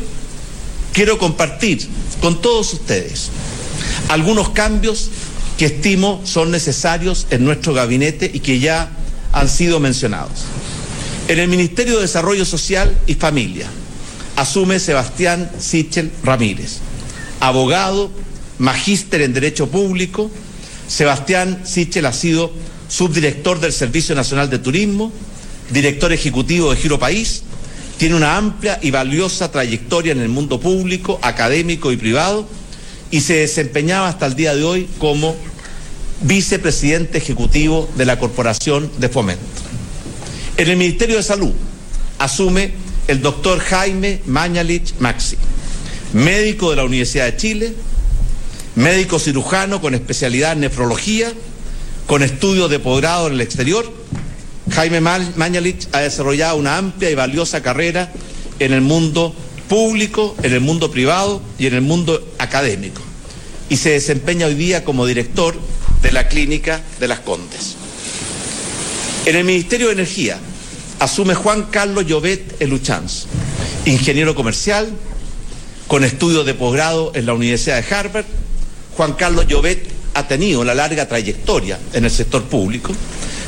quiero 0.92 1.18
compartir 1.18 1.86
con 2.22 2.40
todos 2.40 2.72
ustedes 2.72 3.30
algunos 4.08 4.50
cambios 4.50 5.10
que 5.58 5.66
estimo 5.66 6.20
son 6.24 6.50
necesarios 6.50 7.26
en 7.30 7.44
nuestro 7.44 7.72
gabinete 7.72 8.30
y 8.32 8.40
que 8.40 8.58
ya 8.58 8.90
han 9.32 9.48
sido 9.48 9.80
mencionados. 9.80 10.44
En 11.28 11.38
el 11.38 11.48
Ministerio 11.48 11.96
de 11.96 12.02
Desarrollo 12.02 12.44
Social 12.44 12.96
y 13.06 13.14
Familia 13.14 13.66
asume 14.36 14.78
Sebastián 14.78 15.50
Sichel 15.58 16.10
Ramírez, 16.22 16.78
abogado, 17.40 18.10
magíster 18.58 19.22
en 19.22 19.32
Derecho 19.32 19.68
Público. 19.68 20.30
Sebastián 20.88 21.62
Sichel 21.64 22.06
ha 22.06 22.12
sido 22.12 22.52
subdirector 22.88 23.58
del 23.60 23.72
Servicio 23.72 24.14
Nacional 24.14 24.50
de 24.50 24.58
Turismo, 24.58 25.10
director 25.70 26.12
ejecutivo 26.12 26.70
de 26.70 26.76
Giro 26.76 26.98
País, 26.98 27.42
tiene 27.98 28.14
una 28.14 28.36
amplia 28.36 28.78
y 28.82 28.90
valiosa 28.90 29.50
trayectoria 29.50 30.12
en 30.12 30.20
el 30.20 30.28
mundo 30.28 30.60
público, 30.60 31.18
académico 31.22 31.90
y 31.92 31.96
privado 31.96 32.46
y 33.10 33.20
se 33.20 33.34
desempeñaba 33.34 34.08
hasta 34.08 34.26
el 34.26 34.34
día 34.34 34.54
de 34.54 34.64
hoy 34.64 34.88
como 34.98 35.36
vicepresidente 36.22 37.18
ejecutivo 37.18 37.88
de 37.96 38.04
la 38.04 38.18
Corporación 38.18 38.90
de 38.98 39.08
Fomento. 39.08 39.44
En 40.56 40.68
el 40.68 40.76
Ministerio 40.76 41.16
de 41.16 41.22
Salud 41.22 41.52
asume 42.18 42.72
el 43.08 43.20
doctor 43.20 43.58
Jaime 43.58 44.20
Mañalich 44.26 44.94
Maxi, 44.98 45.36
médico 46.12 46.70
de 46.70 46.76
la 46.76 46.84
Universidad 46.84 47.26
de 47.26 47.36
Chile, 47.36 47.74
médico 48.74 49.18
cirujano 49.18 49.80
con 49.80 49.94
especialidad 49.94 50.52
en 50.52 50.60
nefrología, 50.60 51.32
con 52.06 52.22
estudios 52.22 52.70
de 52.70 52.78
posgrado 52.78 53.26
en 53.26 53.34
el 53.34 53.40
exterior. 53.40 53.92
Jaime 54.70 55.00
Mañalich 55.00 55.88
ha 55.92 56.00
desarrollado 56.00 56.56
una 56.56 56.78
amplia 56.78 57.10
y 57.10 57.14
valiosa 57.14 57.62
carrera 57.62 58.12
en 58.58 58.72
el 58.72 58.80
mundo 58.80 59.34
público, 59.68 60.36
en 60.42 60.52
el 60.52 60.60
mundo 60.60 60.90
privado 60.90 61.42
y 61.58 61.66
en 61.66 61.74
el 61.74 61.82
mundo 61.82 62.20
académico. 62.46 63.02
Y 63.68 63.76
se 63.76 63.90
desempeña 63.90 64.46
hoy 64.46 64.54
día 64.54 64.84
como 64.84 65.06
director 65.06 65.54
de 66.02 66.12
la 66.12 66.28
Clínica 66.28 66.80
de 66.98 67.08
las 67.08 67.20
Condes. 67.20 67.76
En 69.24 69.36
el 69.36 69.44
Ministerio 69.44 69.88
de 69.88 69.94
Energía 69.94 70.38
asume 70.98 71.34
Juan 71.34 71.64
Carlos 71.64 72.06
Llobet 72.06 72.60
Eluchanz, 72.60 73.26
ingeniero 73.84 74.34
comercial, 74.34 74.88
con 75.88 76.04
estudios 76.04 76.46
de 76.46 76.54
posgrado 76.54 77.12
en 77.14 77.26
la 77.26 77.34
Universidad 77.34 77.82
de 77.82 77.94
Harvard. 77.94 78.26
Juan 78.96 79.12
Carlos 79.14 79.46
Llobet 79.46 79.86
ha 80.14 80.26
tenido 80.26 80.60
una 80.60 80.74
larga 80.74 81.06
trayectoria 81.06 81.78
en 81.92 82.04
el 82.04 82.10
sector 82.10 82.44
público 82.44 82.92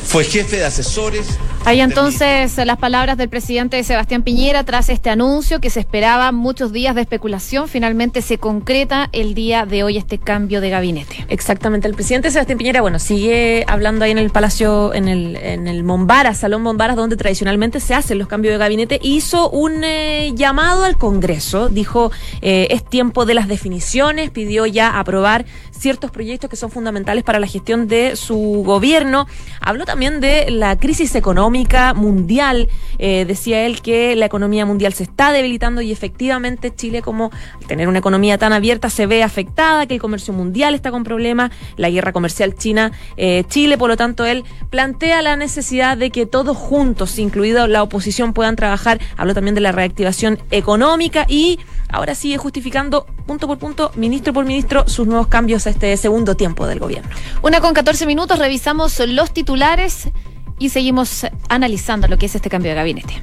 fue 0.09 0.23
jefe 0.23 0.57
de 0.57 0.65
asesores. 0.65 1.27
Ahí 1.65 1.81
entonces 1.81 2.57
las 2.65 2.77
palabras 2.77 3.17
del 3.17 3.29
presidente 3.29 3.83
Sebastián 3.83 4.23
Piñera 4.23 4.63
tras 4.63 4.89
este 4.89 5.09
anuncio 5.09 5.59
que 5.59 5.69
se 5.69 5.79
esperaba 5.79 6.31
muchos 6.31 6.71
días 6.71 6.95
de 6.95 7.01
especulación, 7.01 7.67
finalmente 7.67 8.21
se 8.21 8.37
concreta 8.37 9.09
el 9.11 9.35
día 9.35 9.65
de 9.65 9.83
hoy 9.83 9.97
este 9.97 10.17
cambio 10.17 10.61
de 10.61 10.69
gabinete. 10.69 11.25
Exactamente, 11.27 11.87
el 11.87 11.93
presidente 11.93 12.31
Sebastián 12.31 12.57
Piñera, 12.57 12.81
bueno, 12.81 12.97
sigue 12.97 13.65
hablando 13.67 14.05
ahí 14.05 14.11
en 14.11 14.17
el 14.17 14.31
Palacio, 14.31 14.93
en 14.93 15.07
el, 15.09 15.35
en 15.35 15.67
el 15.67 15.83
Mombaras, 15.83 16.39
Salón 16.39 16.63
Mombaras, 16.63 16.95
donde 16.95 17.17
tradicionalmente 17.17 17.79
se 17.79 17.93
hacen 17.93 18.17
los 18.17 18.27
cambios 18.27 18.53
de 18.53 18.57
gabinete, 18.57 18.99
hizo 19.03 19.49
un 19.49 19.83
eh, 19.83 20.31
llamado 20.33 20.85
al 20.85 20.97
Congreso, 20.97 21.69
dijo 21.69 22.11
eh, 22.41 22.67
es 22.71 22.83
tiempo 22.83 23.25
de 23.25 23.33
las 23.33 23.47
definiciones, 23.47 24.31
pidió 24.31 24.65
ya 24.65 24.97
aprobar 24.97 25.45
ciertos 25.71 26.09
proyectos 26.09 26.49
que 26.49 26.55
son 26.55 26.71
fundamentales 26.71 27.23
para 27.23 27.39
la 27.39 27.47
gestión 27.47 27.87
de 27.87 28.15
su 28.15 28.63
gobierno. 28.65 29.27
Habló 29.61 29.85
también 29.85 30.19
de 30.19 30.49
la 30.51 30.77
crisis 30.77 31.15
económica 31.15 31.48
mundial. 31.49 32.69
Eh, 32.97 33.25
decía 33.25 33.65
él 33.65 33.81
que 33.81 34.15
la 34.15 34.25
economía 34.25 34.65
mundial 34.65 34.93
se 34.93 35.03
está 35.03 35.31
debilitando 35.31 35.81
y 35.81 35.91
efectivamente 35.91 36.73
Chile, 36.73 37.01
como 37.01 37.31
tener 37.67 37.87
una 37.87 37.99
economía 37.99 38.37
tan 38.37 38.53
abierta, 38.53 38.89
se 38.89 39.07
ve 39.07 39.23
afectada, 39.23 39.85
que 39.85 39.95
el 39.95 40.01
comercio 40.01 40.33
mundial 40.33 40.75
está 40.75 40.91
con 40.91 41.03
problemas, 41.03 41.51
la 41.77 41.89
guerra 41.89 42.11
comercial 42.11 42.55
China-Chile. 42.55 43.77
Por 43.77 43.89
lo 43.89 43.97
tanto, 43.97 44.25
él 44.25 44.43
plantea 44.69 45.21
la 45.21 45.35
necesidad 45.35 45.97
de 45.97 46.11
que 46.11 46.25
todos 46.25 46.57
juntos, 46.57 47.17
incluido 47.19 47.67
la 47.67 47.83
oposición, 47.83 48.33
puedan 48.33 48.55
trabajar. 48.55 48.99
Habló 49.17 49.33
también 49.33 49.55
de 49.55 49.61
la 49.61 49.71
reactivación 49.71 50.39
económica 50.51 51.25
y 51.27 51.59
ahora 51.89 52.15
sigue 52.15 52.37
justificando 52.37 53.05
punto 53.25 53.47
por 53.47 53.59
punto, 53.59 53.91
ministro 53.95 54.33
por 54.33 54.45
ministro, 54.45 54.87
sus 54.87 55.07
nuevos 55.07 55.27
cambios 55.27 55.67
a 55.67 55.69
este 55.69 55.95
segundo 55.97 56.35
tiempo 56.35 56.67
del 56.67 56.79
gobierno. 56.79 57.09
Una 57.41 57.61
con 57.61 57.73
14 57.73 58.05
minutos, 58.05 58.39
revisamos 58.39 58.99
los 59.07 59.31
titulares 59.31 60.09
y 60.59 60.69
seguimos 60.69 61.25
analizando 61.47 62.07
lo 62.07 62.17
que 62.17 62.27
es 62.27 62.35
este 62.35 62.49
cambio 62.49 62.71
de 62.71 62.75
gabinete. 62.75 63.21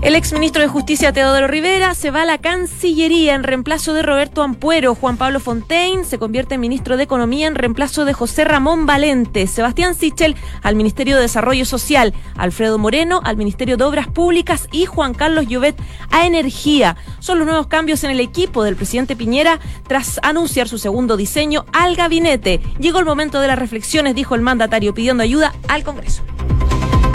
El 0.00 0.14
exministro 0.14 0.62
de 0.62 0.68
Justicia 0.68 1.12
Teodoro 1.12 1.48
Rivera 1.48 1.92
se 1.92 2.12
va 2.12 2.22
a 2.22 2.24
la 2.24 2.38
Cancillería 2.38 3.34
en 3.34 3.42
reemplazo 3.42 3.94
de 3.94 4.02
Roberto 4.02 4.44
Ampuero. 4.44 4.94
Juan 4.94 5.16
Pablo 5.16 5.40
Fontaine 5.40 6.04
se 6.04 6.20
convierte 6.20 6.54
en 6.54 6.60
ministro 6.60 6.96
de 6.96 7.02
Economía 7.02 7.48
en 7.48 7.56
reemplazo 7.56 8.04
de 8.04 8.12
José 8.12 8.44
Ramón 8.44 8.86
Valente. 8.86 9.48
Sebastián 9.48 9.96
Sichel 9.96 10.36
al 10.62 10.76
Ministerio 10.76 11.16
de 11.16 11.22
Desarrollo 11.22 11.64
Social. 11.64 12.14
Alfredo 12.36 12.78
Moreno 12.78 13.20
al 13.24 13.36
Ministerio 13.36 13.76
de 13.76 13.82
Obras 13.82 14.06
Públicas 14.06 14.68
y 14.70 14.86
Juan 14.86 15.14
Carlos 15.14 15.48
Llobet 15.48 15.74
a 16.12 16.26
Energía. 16.26 16.96
Son 17.18 17.38
los 17.38 17.48
nuevos 17.48 17.66
cambios 17.66 18.04
en 18.04 18.12
el 18.12 18.20
equipo 18.20 18.62
del 18.62 18.76
presidente 18.76 19.16
Piñera 19.16 19.58
tras 19.88 20.20
anunciar 20.22 20.68
su 20.68 20.78
segundo 20.78 21.16
diseño 21.16 21.64
al 21.72 21.96
gabinete. 21.96 22.60
Llegó 22.78 23.00
el 23.00 23.04
momento 23.04 23.40
de 23.40 23.48
las 23.48 23.58
reflexiones, 23.58 24.14
dijo 24.14 24.36
el 24.36 24.42
mandatario, 24.42 24.94
pidiendo 24.94 25.24
ayuda 25.24 25.52
al 25.66 25.82
Congreso. 25.82 26.22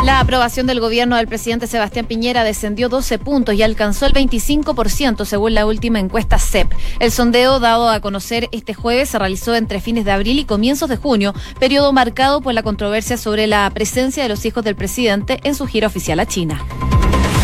La 0.03 0.19
aprobación 0.19 0.67
del 0.67 0.81
gobierno 0.81 1.15
del 1.15 1.29
presidente 1.29 1.65
Sebastián 1.65 2.05
Piñera 2.05 2.43
descendió 2.43 2.89
12 2.89 3.19
puntos 3.19 3.55
y 3.55 3.63
alcanzó 3.63 4.05
el 4.05 4.13
25% 4.13 5.23
según 5.23 5.53
la 5.53 5.65
última 5.65 5.99
encuesta 5.99 6.37
CEP. 6.39 6.73
El 6.99 7.09
sondeo 7.09 7.61
dado 7.61 7.87
a 7.89 8.01
conocer 8.01 8.49
este 8.51 8.73
jueves 8.73 9.11
se 9.11 9.19
realizó 9.19 9.55
entre 9.55 9.79
fines 9.79 10.03
de 10.03 10.11
abril 10.11 10.39
y 10.39 10.43
comienzos 10.43 10.89
de 10.89 10.97
junio, 10.97 11.33
periodo 11.57 11.93
marcado 11.93 12.41
por 12.41 12.53
la 12.53 12.63
controversia 12.63 13.15
sobre 13.17 13.47
la 13.47 13.69
presencia 13.73 14.23
de 14.23 14.29
los 14.29 14.43
hijos 14.43 14.65
del 14.65 14.75
presidente 14.75 15.39
en 15.45 15.55
su 15.55 15.67
gira 15.67 15.87
oficial 15.87 16.19
a 16.19 16.25
China. 16.25 16.61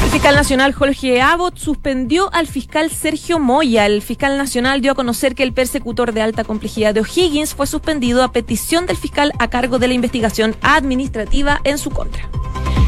El 0.03 0.09
fiscal 0.13 0.35
nacional 0.35 0.73
Jorge 0.73 1.21
Abbott 1.21 1.57
suspendió 1.57 2.33
al 2.33 2.47
fiscal 2.47 2.89
Sergio 2.91 3.39
Moya. 3.39 3.85
El 3.85 4.01
fiscal 4.01 4.37
nacional 4.37 4.81
dio 4.81 4.91
a 4.91 4.95
conocer 4.95 5.33
que 5.33 5.43
el 5.43 5.53
persecutor 5.53 6.11
de 6.11 6.23
alta 6.23 6.43
complejidad 6.43 6.93
de 6.93 7.01
O'Higgins 7.01 7.53
fue 7.53 7.67
suspendido 7.67 8.21
a 8.21 8.33
petición 8.33 8.85
del 8.85 8.97
fiscal 8.97 9.31
a 9.39 9.49
cargo 9.49 9.79
de 9.79 9.87
la 9.87 9.93
investigación 9.93 10.57
administrativa 10.61 11.61
en 11.63 11.77
su 11.77 11.89
contra. 11.91 12.27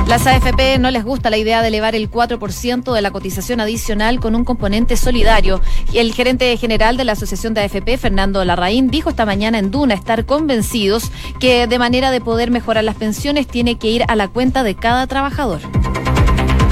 Las 0.08 0.28
AFP 0.28 0.78
no 0.80 0.92
les 0.92 1.06
gusta 1.06 1.30
la 1.30 1.38
idea 1.38 1.62
de 1.62 1.70
elevar 1.70 1.96
el 1.96 2.12
4% 2.12 2.94
de 2.94 3.02
la 3.02 3.12
cotización 3.12 3.62
adicional 3.62 4.20
con 4.20 4.36
un 4.36 4.44
componente 4.44 4.98
solidario. 4.98 5.62
El 5.94 6.14
gerente 6.14 6.56
general 6.58 6.98
de 6.98 7.06
la 7.06 7.14
Asociación 7.14 7.54
de 7.54 7.62
AFP, 7.62 7.98
Fernando 7.98 8.44
Larraín, 8.44 8.90
dijo 8.90 9.10
esta 9.10 9.26
mañana 9.26 9.58
en 9.58 9.72
Duna 9.72 9.94
estar 9.94 10.26
convencidos 10.26 11.12
que 11.40 11.66
de 11.68 11.80
manera 11.80 12.12
de 12.12 12.20
poder 12.20 12.52
mejorar 12.52 12.84
las 12.84 12.96
pensiones 12.96 13.48
tiene 13.48 13.76
que 13.78 13.88
ir 13.88 14.04
a 14.08 14.16
la 14.16 14.28
cuenta 14.28 14.64
de 14.64 14.76
cada 14.76 15.08
trabajador. 15.08 15.62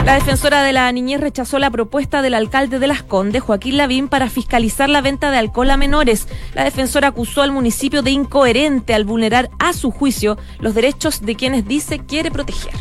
La 0.05 0.15
defensora 0.15 0.63
de 0.63 0.73
la 0.73 0.91
niñez 0.91 1.21
rechazó 1.21 1.59
la 1.59 1.69
propuesta 1.69 2.21
del 2.21 2.33
alcalde 2.33 2.79
de 2.79 2.87
Las 2.87 3.03
Condes, 3.03 3.43
Joaquín 3.43 3.77
Lavín, 3.77 4.07
para 4.07 4.29
fiscalizar 4.29 4.89
la 4.89 5.01
venta 5.01 5.29
de 5.29 5.37
alcohol 5.37 5.69
a 5.69 5.77
menores. 5.77 6.27
La 6.55 6.63
defensora 6.63 7.09
acusó 7.09 7.41
al 7.43 7.51
municipio 7.51 8.01
de 8.01 8.11
incoherente 8.11 8.95
al 8.95 9.03
vulnerar, 9.03 9.51
a 9.59 9.71
su 9.73 9.91
juicio, 9.91 10.37
los 10.59 10.73
derechos 10.73 11.21
de 11.21 11.35
quienes 11.35 11.67
dice 11.67 11.99
quiere 11.99 12.31
proteger. 12.31 12.73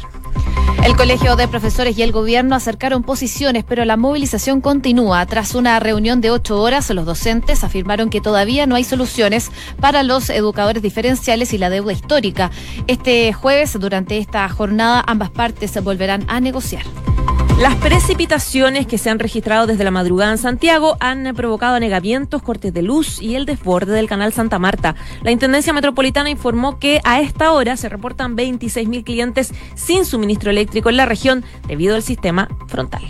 El 0.85 0.97
Colegio 0.97 1.37
de 1.37 1.49
Profesores 1.49 1.99
y 1.99 2.03
el 2.03 2.13
Gobierno 2.13 2.55
acercaron 2.55 3.03
posiciones, 3.03 3.65
pero 3.65 3.85
la 3.85 3.97
movilización 3.97 4.61
continúa. 4.61 5.27
Tras 5.27 5.55
una 5.55 5.79
reunión 5.81 6.21
de 6.21 6.31
ocho 6.31 6.61
horas, 6.61 6.89
los 6.91 7.05
docentes 7.05 7.65
afirmaron 7.65 8.11
que 8.11 8.21
todavía 8.21 8.67
no 8.67 8.77
hay 8.77 8.85
soluciones 8.85 9.51
para 9.81 10.03
los 10.03 10.31
educadores 10.31 10.83
diferenciales 10.83 11.53
y 11.53 11.59
la 11.59 11.69
deuda 11.69 11.93
histórica. 11.93 12.51
Este 12.87 13.33
jueves, 13.33 13.79
durante 13.79 14.19
esta 14.19 14.49
jornada, 14.49 15.05
ambas 15.07 15.31
partes 15.31 15.83
volverán 15.83 16.25
a 16.29 16.41
negociar. 16.41 16.85
Las 17.61 17.75
precipitaciones 17.75 18.87
que 18.87 18.99
se 18.99 19.11
han 19.11 19.19
registrado 19.19 19.67
desde 19.67 19.83
la 19.83 19.91
madrugada 19.91 20.31
en 20.31 20.39
Santiago 20.39 20.97
han 21.01 21.35
provocado 21.35 21.75
anegamientos, 21.75 22.41
cortes 22.41 22.73
de 22.73 22.83
luz 22.83 23.21
y 23.21 23.35
el 23.35 23.47
desborde 23.47 23.95
del 23.95 24.09
canal 24.09 24.33
Santa 24.33 24.61
Marta. 24.61 24.95
La 25.23 25.33
Intendencia 25.33 25.73
Metropolitana 25.73 26.31
informó 26.31 26.79
que 26.79 27.01
a 27.03 27.21
esta 27.21 27.51
hora 27.51 27.77
se 27.77 27.89
reportan 27.89 28.37
26.000 28.37 29.03
clientes 29.03 29.53
sin 29.75 30.05
suministro 30.05 30.51
eléctrico 30.51 30.89
en 30.89 30.99
la 30.99 31.07
región 31.07 31.45
debido 31.67 31.97
al 31.97 32.05
sistema 32.05 32.49
frontal. 32.69 33.03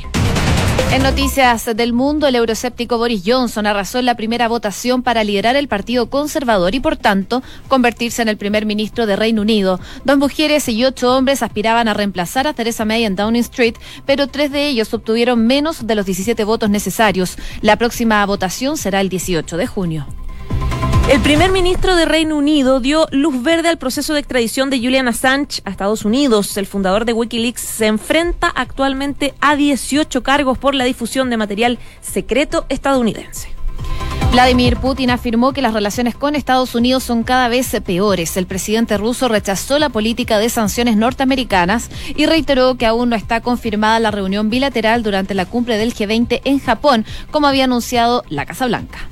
En 0.91 1.03
noticias 1.03 1.67
del 1.77 1.93
mundo, 1.93 2.27
el 2.27 2.35
euroscéptico 2.35 2.97
Boris 2.97 3.23
Johnson 3.25 3.67
arrasó 3.67 3.99
en 3.99 4.07
la 4.07 4.15
primera 4.15 4.49
votación 4.49 5.03
para 5.03 5.23
liderar 5.23 5.55
el 5.55 5.69
Partido 5.69 6.09
Conservador 6.09 6.75
y, 6.75 6.81
por 6.81 6.97
tanto, 6.97 7.43
convertirse 7.69 8.23
en 8.23 8.29
el 8.29 8.39
primer 8.39 8.65
ministro 8.65 9.05
de 9.05 9.15
Reino 9.15 9.43
Unido. 9.43 9.81
Dos 10.05 10.17
mujeres 10.17 10.67
y 10.67 10.83
ocho 10.87 11.15
hombres 11.15 11.43
aspiraban 11.43 11.89
a 11.89 11.95
reemplazar 11.95 12.47
a 12.47 12.55
Theresa 12.55 12.87
May 12.87 13.05
en 13.05 13.17
Downing 13.17 13.43
Street, 13.43 13.75
pero 14.07 14.29
tres 14.29 14.51
de 14.51 14.67
ellos 14.67 14.95
obtuvieron 14.95 15.47
menos 15.47 15.87
de 15.87 15.95
los 15.95 16.07
17 16.07 16.43
votos 16.45 16.71
necesarios. 16.71 17.37
La 17.61 17.77
próxima 17.77 18.25
votación 18.25 18.79
será 18.79 19.03
el 19.03 19.11
18 19.11 19.59
de 19.59 19.67
junio. 19.67 20.07
El 21.09 21.21
primer 21.21 21.51
ministro 21.51 21.97
de 21.97 22.05
Reino 22.05 22.37
Unido 22.37 22.81
dio 22.81 23.07
luz 23.13 23.43
verde 23.43 23.71
al 23.71 23.79
proceso 23.79 24.13
de 24.13 24.21
extradición 24.21 24.69
de 24.69 24.79
Julian 24.79 25.09
Assange 25.09 25.63
a 25.65 25.71
Estados 25.71 26.05
Unidos. 26.05 26.55
El 26.59 26.67
fundador 26.67 27.07
de 27.07 27.15
Wikileaks 27.15 27.63
se 27.63 27.87
enfrenta 27.87 28.53
actualmente 28.55 29.33
a 29.41 29.57
18 29.57 30.23
cargos 30.23 30.59
por 30.59 30.75
la 30.75 30.85
difusión 30.85 31.31
de 31.31 31.39
material 31.39 31.79
secreto 32.03 32.67
estadounidense. 32.69 33.49
Vladimir 34.33 34.77
Putin 34.77 35.09
afirmó 35.09 35.55
que 35.55 35.63
las 35.63 35.73
relaciones 35.73 36.15
con 36.15 36.35
Estados 36.35 36.75
Unidos 36.75 37.05
son 37.05 37.23
cada 37.23 37.49
vez 37.49 37.75
peores. 37.85 38.37
El 38.37 38.47
presidente 38.47 38.99
ruso 38.99 39.29
rechazó 39.29 39.79
la 39.79 39.89
política 39.89 40.39
de 40.39 40.51
sanciones 40.51 40.99
norteamericanas 40.99 41.89
y 42.17 42.27
reiteró 42.27 42.75
que 42.75 42.85
aún 42.85 43.09
no 43.09 43.17
está 43.17 43.41
confirmada 43.41 43.99
la 43.99 44.11
reunión 44.11 44.51
bilateral 44.51 45.03
durante 45.03 45.33
la 45.33 45.47
cumbre 45.47 45.79
del 45.79 45.95
G20 45.95 46.43
en 46.45 46.59
Japón, 46.59 47.07
como 47.31 47.47
había 47.47 47.65
anunciado 47.65 48.25
la 48.29 48.45
Casa 48.45 48.67
Blanca. 48.67 49.09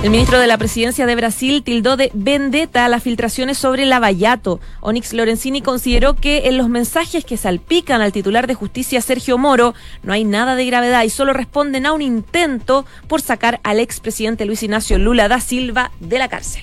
El 0.00 0.10
ministro 0.10 0.38
de 0.38 0.46
la 0.46 0.58
Presidencia 0.58 1.06
de 1.06 1.16
Brasil 1.16 1.64
tildó 1.64 1.96
de 1.96 2.12
vendetta 2.14 2.88
las 2.88 3.02
filtraciones 3.02 3.58
sobre 3.58 3.84
Lavallato. 3.84 4.60
Onyx 4.80 5.12
Lorenzini 5.12 5.60
consideró 5.60 6.14
que 6.14 6.46
en 6.46 6.56
los 6.56 6.68
mensajes 6.68 7.24
que 7.24 7.36
salpican 7.36 8.00
al 8.00 8.12
titular 8.12 8.46
de 8.46 8.54
justicia 8.54 9.00
Sergio 9.00 9.38
Moro 9.38 9.74
no 10.04 10.12
hay 10.12 10.22
nada 10.22 10.54
de 10.54 10.66
gravedad 10.66 11.02
y 11.02 11.10
solo 11.10 11.32
responden 11.32 11.84
a 11.84 11.92
un 11.92 12.02
intento 12.02 12.86
por 13.08 13.22
sacar 13.22 13.58
al 13.64 13.80
expresidente 13.80 14.44
Luis 14.44 14.62
Ignacio 14.62 14.98
Lula 14.98 15.26
da 15.26 15.40
Silva 15.40 15.90
de 15.98 16.18
la 16.20 16.28
cárcel. 16.28 16.62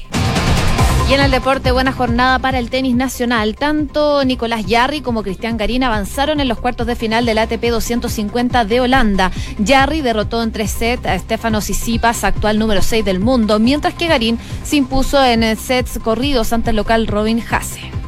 Y 1.08 1.14
en 1.14 1.22
el 1.22 1.30
deporte, 1.30 1.72
buena 1.72 1.92
jornada 1.92 2.40
para 2.40 2.58
el 2.58 2.72
tenis 2.72 2.96
nacional. 2.96 3.56
Tanto 3.56 4.26
Nicolás 4.26 4.66
Yarri 4.66 5.02
como 5.02 5.22
Cristian 5.22 5.56
Garín 5.56 5.84
avanzaron 5.84 6.40
en 6.40 6.48
los 6.48 6.60
cuartos 6.60 6.88
de 6.88 6.96
final 6.96 7.28
del 7.28 7.38
ATP 7.38 7.64
250 7.70 8.66
de 8.66 8.82
Holanda. 8.82 9.32
Yarri 9.60 10.02
derrotó 10.02 10.42
en 10.42 10.52
tres 10.52 10.72
sets 10.72 11.06
a 11.06 11.20
Stefano 11.20 11.62
Sisipas, 11.62 12.24
actual 12.24 12.58
número 12.58 12.82
6 12.82 13.06
del 13.06 13.20
mundo, 13.20 13.60
mientras 13.60 13.94
que 13.94 14.08
Garín 14.08 14.40
se 14.64 14.78
impuso 14.78 15.24
en 15.24 15.56
sets 15.58 16.00
corridos 16.00 16.52
ante 16.54 16.72
el 16.72 16.78
local 16.78 17.06
Robin 17.06 17.44
Hasse. 17.52 18.05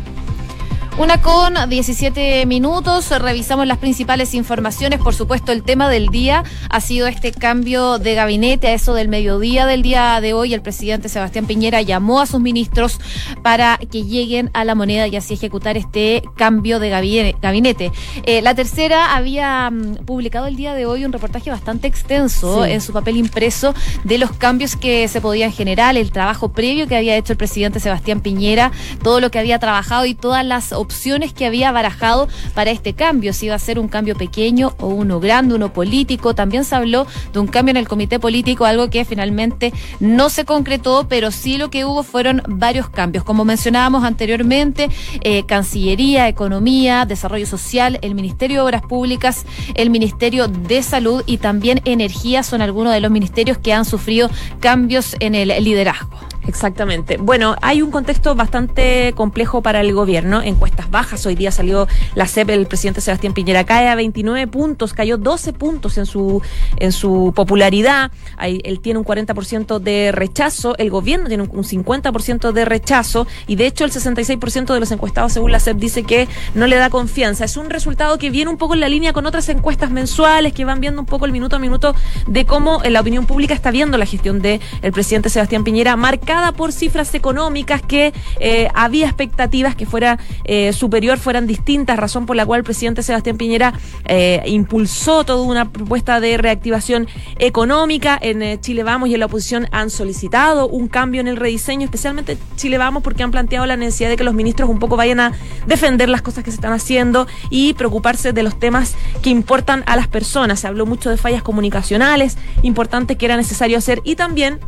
Una 0.99 1.21
con 1.21 1.53
17 1.69 2.47
minutos, 2.47 3.11
revisamos 3.11 3.67
las 3.67 3.77
principales 3.77 4.33
informaciones. 4.33 4.99
Por 4.99 5.13
supuesto, 5.13 5.51
el 5.51 5.61
tema 5.61 5.91
del 5.91 6.07
día 6.07 6.43
ha 6.71 6.81
sido 6.81 7.05
este 7.05 7.31
cambio 7.31 7.99
de 7.99 8.15
gabinete. 8.15 8.69
A 8.69 8.73
eso 8.73 8.95
del 8.95 9.07
mediodía 9.07 9.67
del 9.67 9.83
día 9.83 10.19
de 10.21 10.33
hoy, 10.33 10.55
el 10.55 10.63
presidente 10.63 11.07
Sebastián 11.07 11.45
Piñera 11.45 11.83
llamó 11.83 12.19
a 12.19 12.25
sus 12.25 12.39
ministros 12.39 12.99
para 13.43 13.77
que 13.77 14.05
lleguen 14.05 14.49
a 14.55 14.65
la 14.65 14.73
moneda 14.73 15.05
y 15.05 15.15
así 15.15 15.35
ejecutar 15.35 15.77
este 15.77 16.23
cambio 16.35 16.79
de 16.79 16.89
gabinete. 16.89 17.91
Eh, 18.23 18.41
la 18.41 18.55
tercera 18.55 19.15
había 19.15 19.69
mm, 19.69 19.97
publicado 19.97 20.47
el 20.47 20.55
día 20.55 20.73
de 20.73 20.87
hoy 20.87 21.05
un 21.05 21.13
reportaje 21.13 21.51
bastante 21.51 21.87
extenso 21.87 22.65
en 22.65 22.81
su 22.81 22.91
papel 22.91 23.17
impreso 23.17 23.75
de 24.03 24.17
los 24.17 24.31
cambios 24.31 24.75
que 24.75 25.07
se 25.07 25.21
podían 25.21 25.51
generar, 25.51 25.95
el 25.95 26.11
trabajo 26.11 26.49
previo 26.49 26.87
que 26.87 26.97
había 26.97 27.15
hecho 27.17 27.33
el 27.33 27.37
presidente 27.37 27.79
Sebastián 27.79 28.21
Piñera, 28.21 28.71
todo 29.03 29.19
lo 29.19 29.29
que 29.29 29.37
había 29.37 29.59
trabajado 29.59 30.07
y 30.07 30.15
todas 30.15 30.43
las 30.43 30.71
opciones 30.71 30.86
que 31.33 31.45
había 31.45 31.71
barajado 31.71 32.27
para 32.53 32.71
este 32.71 32.93
cambio, 32.93 33.31
si 33.33 33.45
iba 33.45 33.55
a 33.55 33.59
ser 33.59 33.79
un 33.79 33.87
cambio 33.87 34.15
pequeño 34.15 34.73
o 34.79 34.87
uno 34.87 35.19
grande, 35.19 35.55
uno 35.55 35.71
político. 35.71 36.35
También 36.35 36.65
se 36.65 36.75
habló 36.75 37.07
de 37.31 37.39
un 37.39 37.47
cambio 37.47 37.71
en 37.71 37.77
el 37.77 37.87
comité 37.87 38.19
político, 38.19 38.65
algo 38.65 38.89
que 38.89 39.05
finalmente 39.05 39.73
no 39.99 40.29
se 40.29 40.43
concretó, 40.43 41.07
pero 41.07 41.31
sí 41.31 41.57
lo 41.57 41.69
que 41.69 41.85
hubo 41.85 42.03
fueron 42.03 42.41
varios 42.47 42.89
cambios. 42.89 43.23
Como 43.23 43.45
mencionábamos 43.45 44.03
anteriormente, 44.03 44.89
eh, 45.21 45.43
Cancillería, 45.45 46.27
Economía, 46.27 47.05
Desarrollo 47.05 47.45
Social, 47.45 47.99
el 48.01 48.13
Ministerio 48.13 48.57
de 48.57 48.61
Obras 48.63 48.81
Públicas, 48.81 49.45
el 49.75 49.89
Ministerio 49.89 50.47
de 50.47 50.83
Salud 50.83 51.23
y 51.25 51.37
también 51.37 51.81
Energía 51.85 52.43
son 52.43 52.61
algunos 52.61 52.93
de 52.93 52.99
los 52.99 53.11
ministerios 53.11 53.57
que 53.57 53.73
han 53.73 53.85
sufrido 53.85 54.29
cambios 54.59 55.15
en 55.19 55.35
el 55.35 55.49
liderazgo. 55.63 56.19
Exactamente. 56.47 57.17
Bueno, 57.17 57.55
hay 57.61 57.81
un 57.81 57.91
contexto 57.91 58.33
bastante 58.33 59.13
complejo 59.15 59.61
para 59.61 59.81
el 59.81 59.93
gobierno. 59.93 60.41
Encuestas 60.41 60.89
bajas. 60.89 61.25
Hoy 61.25 61.35
día 61.35 61.51
salió 61.51 61.87
la 62.15 62.25
CEP, 62.25 62.49
el 62.51 62.67
presidente 62.67 63.01
Sebastián 63.01 63.33
Piñera 63.33 63.65
cae 63.65 63.89
a 63.89 63.95
29 63.95 64.47
puntos, 64.47 64.93
cayó 64.93 65.17
12 65.17 65.53
puntos 65.53 65.97
en 65.97 66.05
su, 66.05 66.41
en 66.77 66.93
su 66.93 67.33
popularidad. 67.35 68.11
él 68.41 68.79
tiene 68.79 68.99
un 68.99 69.05
40% 69.05 69.79
de 69.79 70.11
rechazo. 70.13 70.77
El 70.77 70.89
gobierno 70.89 71.27
tiene 71.27 71.43
un 71.43 71.63
50% 71.63 72.51
de 72.53 72.65
rechazo. 72.65 73.27
Y 73.45 73.57
de 73.57 73.67
hecho, 73.67 73.83
el 73.83 73.91
66% 73.91 74.73
de 74.73 74.79
los 74.79 74.91
encuestados, 74.91 75.33
según 75.33 75.51
la 75.51 75.59
CEP, 75.59 75.77
dice 75.77 76.03
que 76.03 76.29
no 76.55 76.65
le 76.67 76.77
da 76.77 76.89
confianza. 76.89 77.43
Es 77.43 77.57
un 77.57 77.69
resultado 77.69 78.17
que 78.17 78.29
viene 78.29 78.49
un 78.49 78.57
poco 78.57 78.73
en 78.73 78.79
la 78.79 78.89
línea 78.89 79.11
con 79.11 79.25
otras 79.25 79.49
encuestas 79.49 79.91
mensuales 79.91 80.53
que 80.53 80.63
van 80.63 80.79
viendo 80.79 81.01
un 81.01 81.05
poco 81.05 81.25
el 81.25 81.33
minuto 81.33 81.57
a 81.57 81.59
minuto 81.59 81.93
de 82.25 82.45
cómo 82.45 82.81
la 82.87 83.01
opinión 83.01 83.25
pública 83.25 83.53
está 83.53 83.69
viendo 83.69 83.97
la 83.97 84.05
gestión 84.05 84.41
del 84.41 84.61
el 84.81 84.91
presidente 84.93 85.29
Sebastián 85.29 85.65
Piñera. 85.65 85.97
Marca 85.97 86.36
por 86.55 86.71
cifras 86.71 87.13
económicas 87.13 87.81
que 87.81 88.13
eh, 88.39 88.69
había 88.73 89.05
expectativas 89.05 89.75
que 89.75 89.85
fuera 89.85 90.19
eh, 90.43 90.71
superior, 90.71 91.17
fueran 91.17 91.47
distintas, 91.47 91.97
razón 91.97 92.25
por 92.25 92.35
la 92.35 92.45
cual 92.45 92.59
el 92.59 92.63
presidente 92.63 93.03
Sebastián 93.03 93.37
Piñera 93.37 93.73
eh, 94.05 94.43
impulsó 94.45 95.23
toda 95.23 95.41
una 95.41 95.71
propuesta 95.71 96.19
de 96.19 96.37
reactivación 96.37 97.07
económica. 97.39 98.17
En 98.21 98.61
Chile 98.61 98.83
Vamos 98.83 99.09
y 99.09 99.15
en 99.15 99.19
la 99.19 99.25
oposición 99.25 99.67
han 99.71 99.89
solicitado 99.89 100.67
un 100.67 100.87
cambio 100.87 101.21
en 101.21 101.27
el 101.27 101.37
rediseño, 101.37 101.85
especialmente 101.85 102.37
Chile 102.55 102.77
Vamos 102.77 103.03
porque 103.03 103.23
han 103.23 103.31
planteado 103.31 103.65
la 103.65 103.75
necesidad 103.75 104.09
de 104.09 104.17
que 104.17 104.23
los 104.23 104.33
ministros 104.33 104.69
un 104.69 104.79
poco 104.79 104.95
vayan 104.95 105.19
a 105.19 105.31
defender 105.65 106.09
las 106.09 106.21
cosas 106.21 106.43
que 106.43 106.51
se 106.51 106.55
están 106.55 106.73
haciendo 106.73 107.27
y 107.49 107.73
preocuparse 107.73 108.31
de 108.31 108.43
los 108.43 108.59
temas 108.59 108.95
que 109.21 109.29
importan 109.29 109.83
a 109.87 109.95
las 109.95 110.07
personas. 110.07 110.59
Se 110.59 110.67
habló 110.67 110.85
mucho 110.85 111.09
de 111.09 111.17
fallas 111.17 111.41
comunicacionales, 111.41 112.37
importante 112.61 113.17
que 113.17 113.25
era 113.25 113.37
necesario 113.37 113.77
hacer 113.77 114.01
y 114.03 114.15
también 114.15 114.59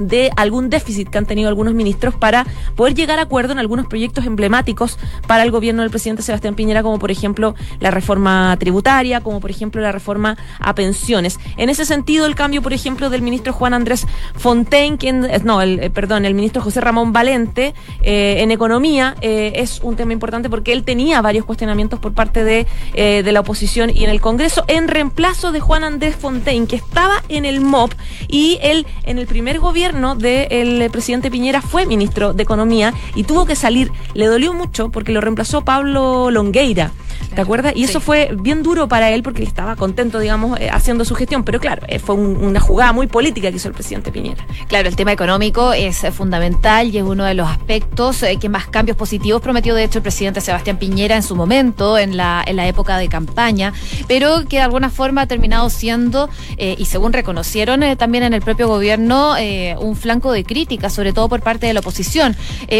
de 0.00 0.30
algún 0.36 0.70
déficit 0.70 1.08
que 1.08 1.18
han 1.18 1.26
tenido 1.26 1.48
algunos 1.48 1.74
ministros 1.74 2.14
para 2.14 2.46
poder 2.74 2.94
llegar 2.94 3.18
a 3.18 3.22
acuerdo 3.22 3.52
en 3.52 3.58
algunos 3.58 3.86
proyectos 3.86 4.26
emblemáticos 4.26 4.98
para 5.26 5.42
el 5.44 5.50
gobierno 5.50 5.82
del 5.82 5.90
presidente 5.90 6.22
Sebastián 6.22 6.54
Piñera, 6.54 6.82
como 6.82 6.98
por 6.98 7.10
ejemplo 7.10 7.54
la 7.78 7.90
reforma 7.90 8.56
tributaria, 8.58 9.20
como 9.20 9.40
por 9.40 9.50
ejemplo 9.50 9.80
la 9.80 9.92
reforma 9.92 10.36
a 10.58 10.74
pensiones. 10.74 11.38
En 11.56 11.70
ese 11.70 11.84
sentido, 11.84 12.26
el 12.26 12.34
cambio, 12.34 12.62
por 12.62 12.72
ejemplo, 12.72 13.10
del 13.10 13.22
ministro 13.22 13.52
Juan 13.52 13.74
Andrés 13.74 14.06
Fontaine, 14.34 14.96
quien, 14.96 15.24
eh, 15.24 15.40
no, 15.44 15.62
el, 15.62 15.80
eh, 15.80 15.90
perdón, 15.90 16.24
el 16.24 16.34
ministro 16.34 16.62
José 16.62 16.80
Ramón 16.80 17.12
Valente, 17.12 17.74
eh, 18.02 18.36
en 18.38 18.50
economía, 18.50 19.16
es 19.20 19.80
un 19.82 19.96
tema 19.96 20.12
importante 20.12 20.48
porque 20.48 20.72
él 20.72 20.82
tenía 20.82 21.20
varios 21.20 21.44
cuestionamientos 21.44 21.98
por 21.98 22.12
parte 22.12 22.42
de, 22.44 22.66
de 22.94 23.32
la 23.32 23.40
oposición 23.40 23.90
y 23.90 24.04
en 24.04 24.10
el 24.10 24.20
Congreso, 24.20 24.64
en 24.66 24.88
reemplazo 24.88 25.52
de 25.52 25.60
Juan 25.60 25.84
Andrés 25.84 26.16
Fontaine, 26.16 26.66
que 26.66 26.76
estaba 26.76 27.22
en 27.28 27.44
el 27.44 27.60
MOP 27.60 27.92
y 28.28 28.58
él 28.62 28.86
en 29.04 29.18
el 29.18 29.26
primer 29.26 29.58
gobierno 29.58 29.89
del 29.90 30.88
presidente 30.90 31.30
Piñera 31.30 31.60
fue 31.62 31.84
ministro 31.84 32.32
de 32.32 32.42
Economía 32.44 32.94
y 33.16 33.24
tuvo 33.24 33.44
que 33.44 33.56
salir. 33.56 33.90
Le 34.14 34.26
dolió 34.26 34.54
mucho 34.54 34.90
porque 34.90 35.10
lo 35.10 35.20
reemplazó 35.20 35.62
Pablo 35.62 36.30
Longueira. 36.30 36.92
¿Te 37.34 37.40
acuerdas? 37.40 37.74
Y 37.76 37.84
eso 37.84 38.00
fue 38.00 38.30
bien 38.40 38.62
duro 38.62 38.88
para 38.88 39.10
él 39.10 39.22
porque 39.22 39.44
estaba 39.44 39.76
contento, 39.76 40.18
digamos, 40.18 40.58
eh, 40.58 40.68
haciendo 40.72 41.04
su 41.04 41.14
gestión. 41.14 41.44
Pero 41.44 41.60
claro, 41.60 41.82
eh, 41.86 42.00
fue 42.00 42.16
una 42.16 42.58
jugada 42.58 42.92
muy 42.92 43.06
política 43.06 43.50
que 43.50 43.56
hizo 43.56 43.68
el 43.68 43.74
presidente 43.74 44.10
Piñera. 44.10 44.44
Claro, 44.68 44.88
el 44.88 44.96
tema 44.96 45.12
económico 45.12 45.72
es 45.72 46.00
fundamental 46.12 46.88
y 46.88 46.98
es 46.98 47.04
uno 47.04 47.24
de 47.24 47.34
los 47.34 47.48
aspectos 47.48 48.22
eh, 48.24 48.36
que 48.40 48.48
más 48.48 48.66
cambios 48.66 48.96
positivos 48.96 49.40
prometió, 49.42 49.74
de 49.74 49.84
hecho, 49.84 49.98
el 49.98 50.02
presidente 50.02 50.40
Sebastián 50.40 50.78
Piñera 50.78 51.14
en 51.14 51.22
su 51.22 51.36
momento, 51.36 51.98
en 51.98 52.16
la, 52.16 52.42
en 52.44 52.56
la 52.56 52.66
época 52.66 52.98
de 52.98 53.08
campaña, 53.08 53.72
pero 54.08 54.44
que 54.48 54.56
de 54.56 54.62
alguna 54.62 54.90
forma 54.90 55.22
ha 55.22 55.26
terminado 55.26 55.70
siendo, 55.70 56.28
y 56.58 56.84
según 56.86 57.12
reconocieron 57.12 57.82
también 57.96 58.24
en 58.24 58.34
el 58.34 58.42
propio 58.42 58.68
gobierno, 58.68 59.34
un 59.80 59.96
flanco 59.96 60.32
de 60.32 60.44
crítica, 60.44 60.90
sobre 60.90 61.12
todo 61.12 61.28
por 61.28 61.42
parte 61.42 61.66
de 61.66 61.74
la 61.74 61.80
oposición. 61.80 62.36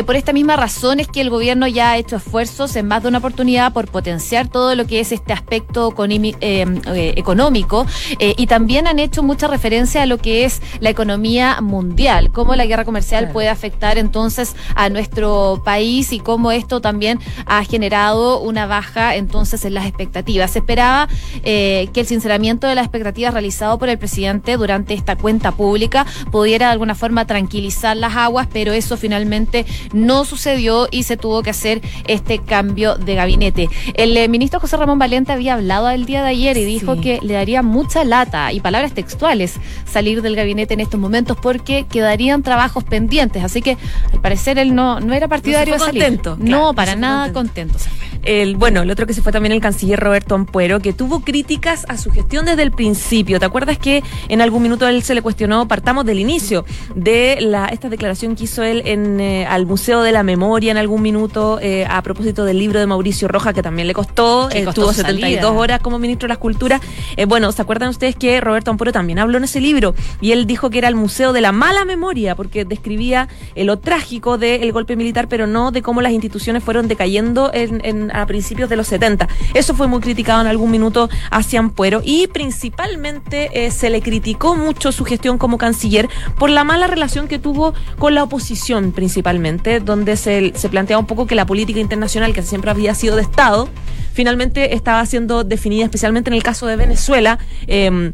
por 0.06 0.16
esta 0.16 0.32
misma 0.32 0.56
razón 0.56 1.00
es 1.00 1.08
que 1.08 1.20
el 1.20 1.30
gobierno 1.30 1.66
ya 1.66 1.92
ha 1.92 1.96
hecho 1.96 2.16
esfuerzos 2.16 2.76
en 2.76 2.86
más 2.86 3.02
de 3.02 3.08
una 3.08 3.18
oportunidad 3.18 3.72
por 3.72 3.88
potenciar 3.88 4.48
todo 4.48 4.74
lo 4.74 4.86
que 4.86 5.00
es 5.00 5.12
este 5.12 5.32
aspecto 5.32 5.94
eh, 6.08 6.30
eh, 6.40 7.14
económico 7.16 7.86
eh, 8.18 8.34
y 8.36 8.46
también 8.46 8.86
han 8.86 8.98
hecho 8.98 9.22
mucha 9.22 9.46
referencia 9.48 10.02
a 10.02 10.06
lo 10.06 10.18
que 10.18 10.44
es 10.44 10.60
la 10.80 10.90
economía 10.90 11.60
mundial, 11.60 12.30
cómo 12.32 12.54
la 12.54 12.66
guerra 12.66 12.84
comercial 12.84 13.30
puede 13.30 13.48
afectar 13.48 13.98
entonces 13.98 14.56
a 14.74 14.88
nuestro 14.88 15.62
país 15.64 16.12
y 16.12 16.20
cómo 16.20 16.52
esto 16.52 16.80
también 16.80 17.18
ha 17.46 17.64
generado 17.64 18.40
una 18.40 18.66
baja 18.66 19.14
entonces 19.14 19.64
en 19.64 19.74
las 19.74 19.86
expectativas. 19.86 20.52
Se 20.52 20.60
esperaba 20.60 21.08
que 21.42 21.90
el 21.94 22.06
sinceramiento 22.06 22.66
de 22.66 22.74
las 22.74 22.84
expectativas 22.84 23.32
realizado 23.32 23.78
por 23.78 23.88
el 23.88 23.98
presidente 23.98 24.56
durante 24.56 24.94
esta 24.94 25.16
cuenta 25.16 25.52
pública 25.52 26.06
pudiera 26.30 26.66
de 26.66 26.72
alguna 26.72 26.89
forma 26.94 27.26
tranquilizar 27.26 27.96
las 27.96 28.16
aguas, 28.16 28.48
pero 28.52 28.72
eso 28.72 28.96
finalmente 28.96 29.66
no 29.92 30.24
sucedió 30.24 30.88
y 30.90 31.04
se 31.04 31.16
tuvo 31.16 31.42
que 31.42 31.50
hacer 31.50 31.80
este 32.06 32.38
cambio 32.38 32.96
de 32.96 33.14
gabinete. 33.14 33.68
El 33.94 34.10
el 34.16 34.28
ministro 34.28 34.60
José 34.60 34.76
Ramón 34.76 34.98
Valente 34.98 35.32
había 35.32 35.54
hablado 35.54 35.88
el 35.90 36.04
día 36.04 36.22
de 36.22 36.30
ayer 36.30 36.56
y 36.56 36.64
dijo 36.64 37.00
que 37.00 37.20
le 37.22 37.34
daría 37.34 37.62
mucha 37.62 38.04
lata 38.04 38.52
y 38.52 38.60
palabras 38.60 38.92
textuales 38.92 39.54
salir 39.90 40.22
del 40.22 40.36
gabinete 40.36 40.74
en 40.74 40.80
estos 40.80 41.00
momentos 41.00 41.36
porque 41.40 41.86
quedarían 41.86 42.42
trabajos 42.42 42.84
pendientes. 42.84 43.42
Así 43.42 43.62
que 43.62 43.76
al 44.12 44.20
parecer 44.20 44.58
él 44.58 44.74
no, 44.74 45.00
no 45.00 45.14
era 45.14 45.28
partidario 45.28 45.74
de 45.74 45.80
salir. 45.80 46.02
Contento, 46.02 46.36
no, 46.38 46.74
para 46.74 46.96
nada 46.96 47.32
contento. 47.32 47.78
contento. 47.78 47.99
El, 48.22 48.56
bueno, 48.56 48.82
el 48.82 48.90
otro 48.90 49.06
que 49.06 49.14
se 49.14 49.22
fue 49.22 49.32
también 49.32 49.52
el 49.52 49.60
canciller 49.60 49.98
Roberto 49.98 50.34
Ampuero, 50.34 50.80
que 50.80 50.92
tuvo 50.92 51.20
críticas 51.20 51.84
a 51.88 51.96
su 51.96 52.10
gestión 52.10 52.44
desde 52.46 52.62
el 52.62 52.70
principio. 52.72 53.38
¿Te 53.38 53.46
acuerdas 53.46 53.78
que 53.78 54.02
en 54.28 54.40
algún 54.40 54.62
minuto 54.62 54.86
él 54.88 55.02
se 55.02 55.14
le 55.14 55.22
cuestionó, 55.22 55.66
partamos 55.68 56.04
del 56.04 56.18
inicio, 56.18 56.64
de 56.94 57.38
la 57.40 57.66
esta 57.66 57.88
declaración 57.88 58.36
que 58.36 58.44
hizo 58.44 58.62
él 58.62 58.82
en, 58.84 59.20
eh, 59.20 59.46
al 59.46 59.66
Museo 59.66 60.02
de 60.02 60.12
la 60.12 60.22
Memoria 60.22 60.70
en 60.70 60.76
algún 60.76 61.02
minuto 61.02 61.58
eh, 61.62 61.86
a 61.88 62.02
propósito 62.02 62.44
del 62.44 62.58
libro 62.58 62.78
de 62.78 62.86
Mauricio 62.86 63.28
Roja, 63.28 63.52
que 63.52 63.62
también 63.62 63.86
le 63.88 63.94
costó, 63.94 64.48
Que 64.50 64.64
costó 64.64 64.82
estuvo 64.82 64.92
su 64.92 65.00
72 65.00 65.40
salida. 65.40 65.50
horas 65.58 65.80
como 65.80 65.98
ministro 65.98 66.26
de 66.26 66.30
las 66.30 66.38
Culturas. 66.38 66.80
Eh, 67.16 67.24
bueno, 67.24 67.50
¿se 67.52 67.62
acuerdan 67.62 67.88
ustedes 67.90 68.16
que 68.16 68.40
Roberto 68.40 68.70
Ampuero 68.70 68.92
también 68.92 69.18
habló 69.18 69.38
en 69.38 69.44
ese 69.44 69.60
libro? 69.60 69.94
Y 70.20 70.32
él 70.32 70.46
dijo 70.46 70.70
que 70.70 70.78
era 70.78 70.88
el 70.88 70.94
Museo 70.96 71.32
de 71.32 71.40
la 71.40 71.52
Mala 71.52 71.84
Memoria, 71.84 72.34
porque 72.34 72.64
describía 72.64 73.28
eh, 73.54 73.64
lo 73.64 73.78
trágico 73.78 74.38
del 74.38 74.70
golpe 74.72 74.96
militar, 74.96 75.28
pero 75.28 75.46
no 75.46 75.70
de 75.70 75.82
cómo 75.82 76.00
las 76.02 76.12
instituciones 76.12 76.62
fueron 76.64 76.88
decayendo 76.88 77.50
en, 77.52 77.80
en- 77.84 77.99
a 78.12 78.26
principios 78.26 78.68
de 78.68 78.76
los 78.76 78.86
70. 78.88 79.28
Eso 79.54 79.74
fue 79.74 79.88
muy 79.88 80.00
criticado 80.00 80.40
en 80.40 80.46
algún 80.46 80.70
minuto 80.70 81.08
hacia 81.30 81.60
Ampuero 81.60 82.00
y 82.04 82.26
principalmente 82.28 83.50
eh, 83.52 83.70
se 83.70 83.90
le 83.90 84.00
criticó 84.00 84.56
mucho 84.56 84.92
su 84.92 85.04
gestión 85.04 85.38
como 85.38 85.58
canciller 85.58 86.08
por 86.38 86.50
la 86.50 86.64
mala 86.64 86.86
relación 86.86 87.28
que 87.28 87.38
tuvo 87.38 87.74
con 87.98 88.14
la 88.14 88.22
oposición 88.22 88.92
principalmente, 88.92 89.80
donde 89.80 90.16
se, 90.16 90.52
se 90.54 90.68
planteaba 90.68 91.00
un 91.00 91.06
poco 91.06 91.26
que 91.26 91.34
la 91.34 91.46
política 91.46 91.80
internacional, 91.80 92.32
que 92.32 92.42
siempre 92.42 92.70
había 92.70 92.94
sido 92.94 93.16
de 93.16 93.22
Estado, 93.22 93.68
finalmente 94.12 94.74
estaba 94.74 95.04
siendo 95.06 95.44
definida 95.44 95.84
especialmente 95.84 96.30
en 96.30 96.34
el 96.34 96.42
caso 96.42 96.66
de 96.66 96.76
Venezuela. 96.76 97.38
em, 97.66 98.12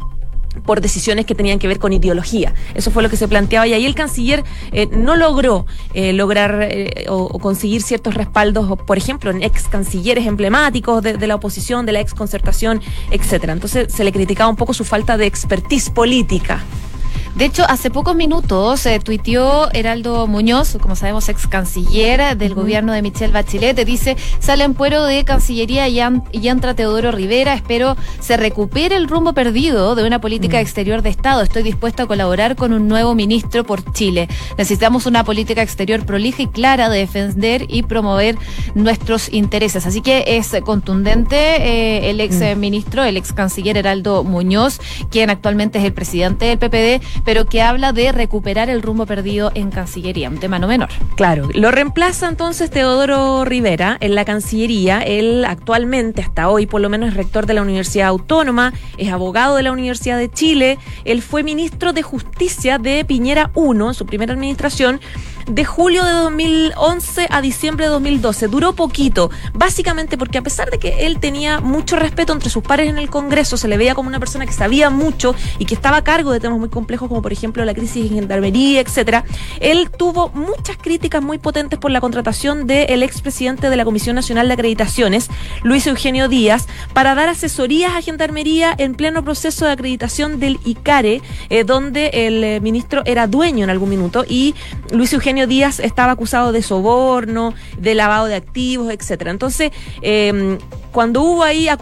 por 0.64 0.80
decisiones 0.80 1.26
que 1.26 1.34
tenían 1.34 1.58
que 1.58 1.68
ver 1.68 1.78
con 1.78 1.92
ideología. 1.92 2.54
Eso 2.74 2.90
fue 2.90 3.02
lo 3.02 3.10
que 3.10 3.16
se 3.16 3.28
planteaba 3.28 3.66
y 3.66 3.72
ahí 3.72 3.86
el 3.86 3.94
canciller 3.94 4.44
eh, 4.72 4.86
no 4.90 5.16
logró 5.16 5.66
eh, 5.94 6.12
lograr 6.12 6.60
eh, 6.62 7.06
o, 7.08 7.38
conseguir 7.38 7.82
ciertos 7.82 8.14
respaldos, 8.14 8.78
por 8.86 8.98
ejemplo, 8.98 9.30
en 9.30 9.42
ex 9.42 9.68
cancilleres 9.68 10.26
emblemáticos 10.26 11.02
de, 11.02 11.14
de 11.14 11.26
la 11.26 11.34
oposición, 11.36 11.86
de 11.86 11.92
la 11.92 12.00
ex 12.00 12.14
concertación, 12.14 12.80
etcétera. 13.10 13.52
Entonces 13.52 13.92
se 13.92 14.04
le 14.04 14.12
criticaba 14.12 14.50
un 14.50 14.56
poco 14.56 14.74
su 14.74 14.84
falta 14.84 15.16
de 15.16 15.26
expertise 15.26 15.90
política. 15.90 16.64
De 17.36 17.44
hecho, 17.44 17.64
hace 17.68 17.90
pocos 17.90 18.16
minutos 18.16 18.86
eh, 18.86 18.98
tuiteó 18.98 19.70
Heraldo 19.74 20.26
Muñoz, 20.26 20.78
como 20.80 20.96
sabemos, 20.96 21.28
ex 21.28 21.46
canciller 21.46 22.34
del 22.38 22.54
gobierno 22.54 22.94
de 22.94 23.02
Michelle 23.02 23.30
Bachelet, 23.30 23.76
dice, 23.84 24.16
sale 24.40 24.64
en 24.64 24.72
puero 24.72 25.04
de 25.04 25.22
Cancillería 25.26 25.86
y, 25.86 26.00
an- 26.00 26.24
y 26.32 26.48
entra 26.48 26.72
Teodoro 26.72 27.12
Rivera, 27.12 27.52
espero 27.52 27.94
se 28.20 28.38
recupere 28.38 28.96
el 28.96 29.06
rumbo 29.06 29.34
perdido 29.34 29.94
de 29.94 30.06
una 30.06 30.18
política 30.18 30.60
exterior 30.62 31.02
de 31.02 31.10
Estado. 31.10 31.42
Estoy 31.42 31.62
dispuesto 31.62 32.04
a 32.04 32.06
colaborar 32.06 32.56
con 32.56 32.72
un 32.72 32.88
nuevo 32.88 33.14
ministro 33.14 33.64
por 33.64 33.92
Chile. 33.92 34.28
Necesitamos 34.56 35.04
una 35.04 35.22
política 35.22 35.60
exterior 35.60 36.06
prolija 36.06 36.40
y 36.42 36.46
clara 36.46 36.88
de 36.88 37.00
defender 37.00 37.66
y 37.68 37.82
promover 37.82 38.38
nuestros 38.74 39.30
intereses. 39.30 39.84
Así 39.84 40.00
que 40.00 40.24
es 40.26 40.52
contundente 40.64 41.36
eh, 41.36 42.08
el 42.08 42.18
ex 42.22 42.40
eh, 42.40 42.56
ministro, 42.56 43.04
el 43.04 43.18
ex 43.18 43.34
canciller 43.34 43.76
Heraldo 43.76 44.24
Muñoz, 44.24 44.80
quien 45.10 45.28
actualmente 45.28 45.78
es 45.78 45.84
el 45.84 45.92
presidente 45.92 46.46
del 46.46 46.58
PPD, 46.58 47.04
pero 47.26 47.44
que 47.44 47.60
habla 47.60 47.92
de 47.92 48.12
recuperar 48.12 48.70
el 48.70 48.80
rumbo 48.80 49.04
perdido 49.04 49.50
en 49.54 49.70
Cancillería, 49.70 50.30
un 50.30 50.38
tema 50.38 50.58
no 50.58 50.68
menor. 50.68 50.88
Claro, 51.16 51.48
lo 51.52 51.70
reemplaza 51.70 52.28
entonces 52.28 52.70
Teodoro 52.70 53.44
Rivera 53.44 53.98
en 54.00 54.14
la 54.14 54.24
Cancillería. 54.24 55.00
Él 55.00 55.44
actualmente, 55.44 56.22
hasta 56.22 56.48
hoy, 56.48 56.66
por 56.66 56.80
lo 56.80 56.88
menos 56.88 57.10
es 57.10 57.14
rector 57.14 57.44
de 57.44 57.54
la 57.54 57.62
Universidad 57.62 58.08
Autónoma, 58.08 58.72
es 58.96 59.12
abogado 59.12 59.56
de 59.56 59.64
la 59.64 59.72
Universidad 59.72 60.16
de 60.16 60.30
Chile. 60.30 60.78
Él 61.04 61.20
fue 61.20 61.42
ministro 61.42 61.92
de 61.92 62.02
Justicia 62.02 62.78
de 62.78 63.04
Piñera 63.04 63.50
I, 63.56 63.70
en 63.70 63.94
su 63.94 64.06
primera 64.06 64.32
administración, 64.32 65.00
de 65.46 65.64
julio 65.64 66.04
de 66.04 66.12
2011 66.12 67.28
a 67.30 67.40
diciembre 67.40 67.86
de 67.86 67.90
2012. 67.92 68.48
Duró 68.48 68.74
poquito, 68.74 69.30
básicamente 69.54 70.18
porque 70.18 70.38
a 70.38 70.42
pesar 70.42 70.70
de 70.70 70.78
que 70.78 71.06
él 71.06 71.18
tenía 71.20 71.60
mucho 71.60 71.96
respeto 71.96 72.32
entre 72.32 72.50
sus 72.50 72.62
pares 72.62 72.88
en 72.88 72.98
el 72.98 73.08
Congreso, 73.10 73.56
se 73.56 73.68
le 73.68 73.76
veía 73.76 73.94
como 73.94 74.08
una 74.08 74.18
persona 74.18 74.46
que 74.46 74.52
sabía 74.52 74.90
mucho 74.90 75.34
y 75.58 75.66
que 75.66 75.74
estaba 75.74 75.98
a 75.98 76.04
cargo 76.04 76.32
de 76.32 76.40
temas 76.40 76.58
muy 76.58 76.68
complejos 76.68 77.08
como 77.08 77.22
por 77.22 77.32
ejemplo 77.32 77.64
la 77.64 77.74
crisis 77.74 78.10
en 78.10 78.16
gendarmería, 78.16 78.80
etcétera. 78.80 79.24
Él 79.60 79.90
tuvo 79.90 80.30
muchas 80.30 80.76
críticas 80.76 81.22
muy 81.22 81.38
potentes 81.38 81.78
por 81.78 81.90
la 81.90 82.00
contratación 82.00 82.66
del 82.66 83.02
expresidente 83.02 83.70
de 83.70 83.76
la 83.76 83.84
Comisión 83.84 84.16
Nacional 84.16 84.48
de 84.48 84.54
Acreditaciones, 84.54 85.28
Luis 85.62 85.86
Eugenio 85.86 86.28
Díaz, 86.28 86.66
para 86.92 87.14
dar 87.14 87.28
asesorías 87.28 87.94
a 87.94 88.02
gendarmería 88.02 88.74
en 88.76 88.94
pleno 88.94 89.22
proceso 89.22 89.66
de 89.66 89.72
acreditación 89.72 90.40
del 90.40 90.58
ICARE, 90.64 91.22
eh, 91.50 91.64
donde 91.64 92.10
el 92.12 92.42
eh, 92.42 92.60
ministro 92.60 93.02
era 93.04 93.26
dueño 93.26 93.64
en 93.64 93.70
algún 93.70 93.90
minuto 93.90 94.24
y 94.28 94.54
Luis 94.90 95.12
Eugenio 95.12 95.35
Díaz 95.46 95.78
estaba 95.80 96.12
acusado 96.12 96.52
de 96.52 96.62
soborno, 96.62 97.52
de 97.78 97.94
lavado 97.94 98.24
de 98.26 98.34
activos, 98.36 98.90
etcétera. 98.90 99.30
Entonces, 99.30 99.72
eh, 100.00 100.56
cuando 100.92 101.20
hubo 101.20 101.42
ahí 101.42 101.68
eh, 101.68 101.76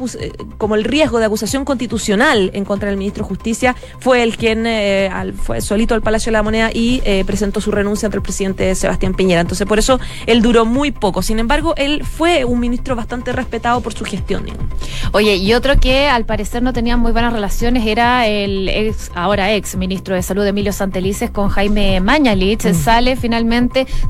como 0.59 0.75
el 0.75 0.83
riesgo 0.83 1.21
de 1.21 1.27
acusación 1.27 1.65
constitucional 1.65 2.51
en 2.53 2.65
contra 2.65 2.89
del 2.89 2.97
ministro 2.99 3.23
de 3.23 3.29
Justicia, 3.29 3.77
fue 4.01 4.25
el 4.25 4.37
quien 4.37 4.67
eh, 4.67 5.09
al- 5.13 5.35
fue 5.35 5.61
solito 5.61 5.95
al 5.95 6.03
Palacio 6.03 6.31
de 6.31 6.33
la 6.33 6.43
Moneda 6.43 6.71
y 6.75 7.01
eh, 7.05 7.23
presentó 7.25 7.61
su 7.61 7.71
renuncia 7.71 8.07
ante 8.09 8.17
el 8.17 8.23
presidente 8.23 8.75
Sebastián 8.75 9.15
Piñera. 9.15 9.41
Entonces, 9.43 9.69
por 9.69 9.79
eso 9.79 10.01
él 10.27 10.43
duró 10.43 10.65
muy 10.65 10.91
poco. 10.91 11.23
Sin 11.23 11.39
embargo, 11.39 11.75
él 11.77 12.03
fue 12.05 12.45
un 12.45 12.59
ministro 12.59 12.97
bastante 12.97 13.31
respetado 13.33 13.81
por 13.83 13.95
su 13.95 14.05
gestión. 14.05 14.47
digamos. 14.47 14.65
Oye, 15.13 15.37
y 15.37 15.55
otro 15.55 15.79
que 15.79 16.09
al 16.09 16.25
parecer 16.25 16.65
no 16.65 16.73
tenía 16.73 16.97
muy 16.97 17.13
buenas 17.13 17.33
relaciones 17.33 17.87
era 17.87 18.27
el 18.27 18.69
ex, 18.69 19.13
ahora 19.15 19.53
ex 19.55 19.77
ministro 19.77 20.17
de 20.17 20.23
Salud 20.23 20.45
Emilio 20.45 20.73
Santelices 20.73 21.31
con 21.31 21.51
Jaime 21.51 22.01
Mañalich. 22.01 22.63
Sale 22.75 23.15
finalmente 23.15 23.44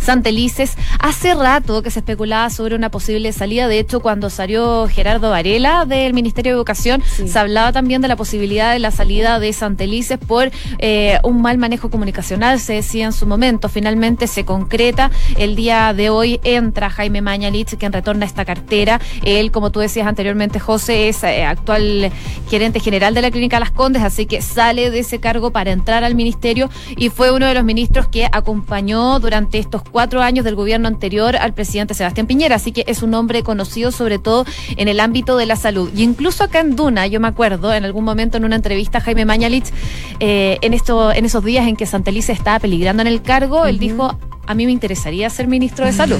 Santelices. 0.00 0.76
Hace 1.00 1.34
rato 1.34 1.82
que 1.82 1.90
se 1.90 2.00
especulaba 2.00 2.50
sobre 2.50 2.74
una 2.74 2.90
posible 2.90 3.32
salida. 3.32 3.68
De 3.68 3.78
hecho, 3.78 4.00
cuando 4.00 4.30
salió 4.30 4.86
Gerardo 4.88 5.30
Varela 5.30 5.84
del 5.84 6.14
Ministerio 6.14 6.52
de 6.52 6.56
Educación, 6.56 7.02
Sí. 7.04 7.28
se 7.28 7.38
hablaba 7.38 7.72
también 7.72 8.00
de 8.02 8.08
la 8.08 8.16
posibilidad 8.16 8.72
de 8.72 8.78
la 8.78 8.90
salida 8.90 9.38
de 9.38 9.52
Santelices 9.52 10.18
por 10.18 10.50
eh, 10.78 11.18
un 11.22 11.42
mal 11.42 11.58
manejo 11.58 11.90
comunicacional, 11.90 12.60
se 12.60 12.74
decía 12.74 13.04
en 13.06 13.12
su 13.12 13.26
momento. 13.26 13.68
Finalmente 13.68 14.26
se 14.26 14.44
concreta. 14.44 15.10
El 15.36 15.56
día 15.56 15.92
de 15.94 16.10
hoy 16.10 16.40
entra 16.44 16.90
Jaime 16.90 17.20
Mañalich, 17.22 17.76
quien 17.76 17.92
retorna 17.92 18.24
a 18.24 18.28
esta 18.28 18.44
cartera. 18.44 19.00
Él, 19.24 19.50
como 19.50 19.70
tú 19.70 19.80
decías 19.80 20.06
anteriormente, 20.06 20.58
José, 20.60 21.08
es 21.08 21.22
eh, 21.24 21.44
actual 21.44 22.10
gerente 22.48 22.80
general 22.80 23.14
de 23.14 23.22
la 23.22 23.30
Clínica 23.30 23.58
Las 23.60 23.70
Condes, 23.70 24.02
así 24.02 24.26
que 24.26 24.42
sale 24.42 24.90
de 24.90 25.00
ese 25.00 25.20
cargo 25.20 25.50
para 25.50 25.70
entrar 25.72 26.04
al 26.04 26.14
ministerio 26.14 26.68
y 26.96 27.08
fue 27.08 27.30
uno 27.30 27.46
de 27.46 27.54
los 27.54 27.64
ministros 27.64 28.08
que 28.08 28.28
acompañó 28.30 29.18
durante 29.24 29.58
estos 29.58 29.82
cuatro 29.82 30.20
años 30.22 30.44
del 30.44 30.54
gobierno 30.54 30.86
anterior 30.86 31.36
al 31.36 31.54
presidente 31.54 31.94
Sebastián 31.94 32.26
Piñera, 32.26 32.56
así 32.56 32.72
que 32.72 32.84
es 32.86 33.02
un 33.02 33.14
hombre 33.14 33.42
conocido 33.42 33.90
sobre 33.90 34.18
todo 34.18 34.44
en 34.76 34.88
el 34.88 35.00
ámbito 35.00 35.36
de 35.36 35.46
la 35.46 35.56
salud. 35.56 35.90
Y 35.96 36.02
incluso 36.02 36.44
acá 36.44 36.60
en 36.60 36.76
Duna, 36.76 37.06
yo 37.06 37.20
me 37.20 37.28
acuerdo, 37.28 37.72
en 37.72 37.84
algún 37.84 38.04
momento 38.04 38.36
en 38.36 38.44
una 38.44 38.56
entrevista 38.56 38.98
a 38.98 39.00
Jaime 39.00 39.24
Mañalich, 39.24 39.72
eh, 40.20 40.58
en, 40.60 40.74
esto, 40.74 41.10
en 41.10 41.24
esos 41.24 41.42
días 41.42 41.66
en 41.66 41.76
que 41.76 41.86
Santelice 41.86 42.32
estaba 42.32 42.58
peligrando 42.58 43.00
en 43.00 43.08
el 43.08 43.22
cargo, 43.22 43.64
él 43.64 43.78
dijo, 43.78 44.16
a 44.46 44.54
mí 44.54 44.66
me 44.66 44.72
interesaría 44.72 45.28
ser 45.30 45.48
ministro 45.48 45.86
de 45.86 45.92
salud. 45.92 46.18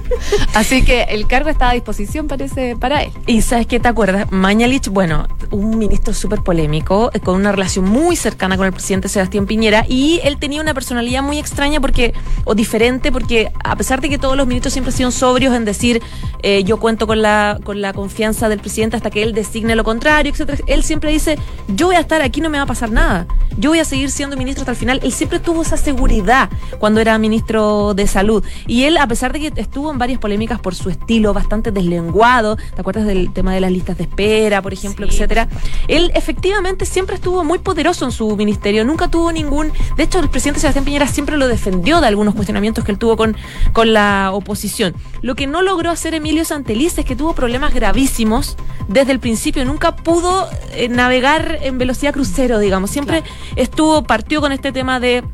Así 0.54 0.82
que 0.84 1.02
el 1.04 1.26
cargo 1.26 1.50
está 1.50 1.70
a 1.70 1.72
disposición 1.74 2.26
parece 2.26 2.76
para 2.76 3.02
él. 3.02 3.12
Y 3.26 3.42
sabes 3.42 3.66
qué 3.66 3.80
te 3.80 3.88
acuerdas, 3.88 4.30
Mañalich, 4.30 4.88
bueno, 4.88 5.28
un 5.50 5.78
ministro 5.78 6.12
súper 6.12 6.40
polémico, 6.40 7.10
eh, 7.14 7.20
con 7.20 7.36
una 7.36 7.52
relación 7.52 7.84
muy 7.84 8.16
cercana 8.16 8.56
con 8.56 8.66
el 8.66 8.72
presidente 8.72 9.08
Sebastián 9.08 9.46
Piñera, 9.46 9.84
y 9.88 10.20
él 10.24 10.38
tenía 10.38 10.60
una 10.60 10.74
personalidad 10.74 11.22
muy 11.22 11.38
extraña 11.38 11.80
porque, 11.80 12.12
o 12.44 12.54
diferente, 12.54 13.12
porque 13.12 13.50
a 13.64 13.76
pesar 13.76 14.00
de 14.00 14.08
que 14.08 14.18
todos 14.18 14.36
los 14.36 14.46
ministros 14.46 14.72
siempre 14.72 14.90
han 14.90 14.96
sido 14.96 15.10
sobrios 15.10 15.54
en 15.54 15.64
decir 15.64 16.02
eh, 16.42 16.64
yo 16.64 16.78
cuento 16.78 17.06
con 17.06 17.22
la, 17.22 17.58
con 17.62 17.80
la 17.80 17.92
confianza 17.92 18.48
del 18.48 18.60
presidente 18.60 18.96
hasta 18.96 19.10
que 19.10 19.22
él 19.22 19.34
designe 19.34 19.74
lo 19.76 19.84
contrario, 19.84 20.32
etcétera, 20.32 20.58
él 20.66 20.82
siempre 20.82 21.10
dice, 21.10 21.38
yo 21.68 21.86
voy 21.86 21.96
a 21.96 22.00
estar 22.00 22.22
aquí, 22.22 22.40
no 22.40 22.50
me 22.50 22.58
va 22.58 22.64
a 22.64 22.66
pasar 22.66 22.90
nada. 22.90 23.26
Yo 23.58 23.70
voy 23.70 23.80
a 23.80 23.84
seguir 23.84 24.10
siendo 24.10 24.36
ministro 24.36 24.62
hasta 24.62 24.72
el 24.72 24.76
final. 24.76 25.00
Él 25.02 25.12
siempre 25.12 25.38
tuvo 25.38 25.62
esa 25.62 25.76
seguridad 25.76 26.48
cuando 26.78 27.00
era 27.00 27.18
ministro 27.18 27.94
de 27.94 28.06
salud. 28.06 28.44
Y 28.66 28.84
él, 28.84 28.96
a 28.96 29.06
pesar 29.06 29.32
de 29.32 29.40
que 29.40 29.60
estuvo 29.60 29.90
en 29.90 29.98
varias 29.98 30.18
polémicas 30.18 30.60
por 30.60 30.74
su 30.74 30.88
estilo 30.88 31.34
bastante 31.34 31.72
deslenguado, 31.72 32.56
¿te 32.56 32.80
acuerdas 32.80 33.06
del 33.06 33.32
tema 33.32 33.52
de 33.52 33.60
las 33.60 33.72
listas 33.72 33.98
de 33.98 34.04
espera, 34.04 34.62
por 34.62 34.72
ejemplo, 34.72 35.06
Sí, 35.08 35.14
etcétera? 35.14 35.48
Él 35.88 36.10
efectivamente 36.14 36.86
siempre 36.86 37.16
estuvo 37.16 37.44
muy 37.44 37.58
poderoso 37.58 38.04
en 38.04 38.12
su 38.12 38.36
ministerio. 38.36 38.84
Nunca 38.84 39.08
tuvo 39.08 39.32
ningún. 39.32 39.72
De 39.96 40.04
hecho, 40.04 40.20
el 40.20 40.30
presidente 40.30 40.60
Sebastián 40.60 40.84
Piñera 40.84 41.06
siempre 41.06 41.36
lo 41.36 41.48
defendió 41.48 42.00
de 42.00 42.06
algunos 42.20 42.34
cuestionamientos 42.34 42.84
que 42.84 42.92
él 42.92 42.98
tuvo 42.98 43.16
con, 43.16 43.36
con 43.72 43.92
la 43.94 44.30
oposición. 44.32 44.94
Lo 45.22 45.34
que 45.34 45.46
no 45.46 45.62
logró 45.62 45.90
hacer 45.90 46.14
Emilio 46.14 46.44
Santelice 46.44 47.00
es 47.00 47.06
que 47.06 47.16
tuvo 47.16 47.34
problemas 47.34 47.72
gravísimos 47.72 48.56
desde 48.88 49.12
el 49.12 49.20
principio. 49.20 49.64
Nunca 49.64 49.96
pudo 49.96 50.48
eh, 50.72 50.88
navegar 50.88 51.58
en 51.62 51.78
velocidad 51.78 52.12
crucero, 52.12 52.58
digamos. 52.58 52.90
Siempre 52.90 53.22
estuvo, 53.56 54.02
partió 54.04 54.40
con 54.42 54.52
este 54.52 54.70
tema 54.70 55.00
de 55.00 55.24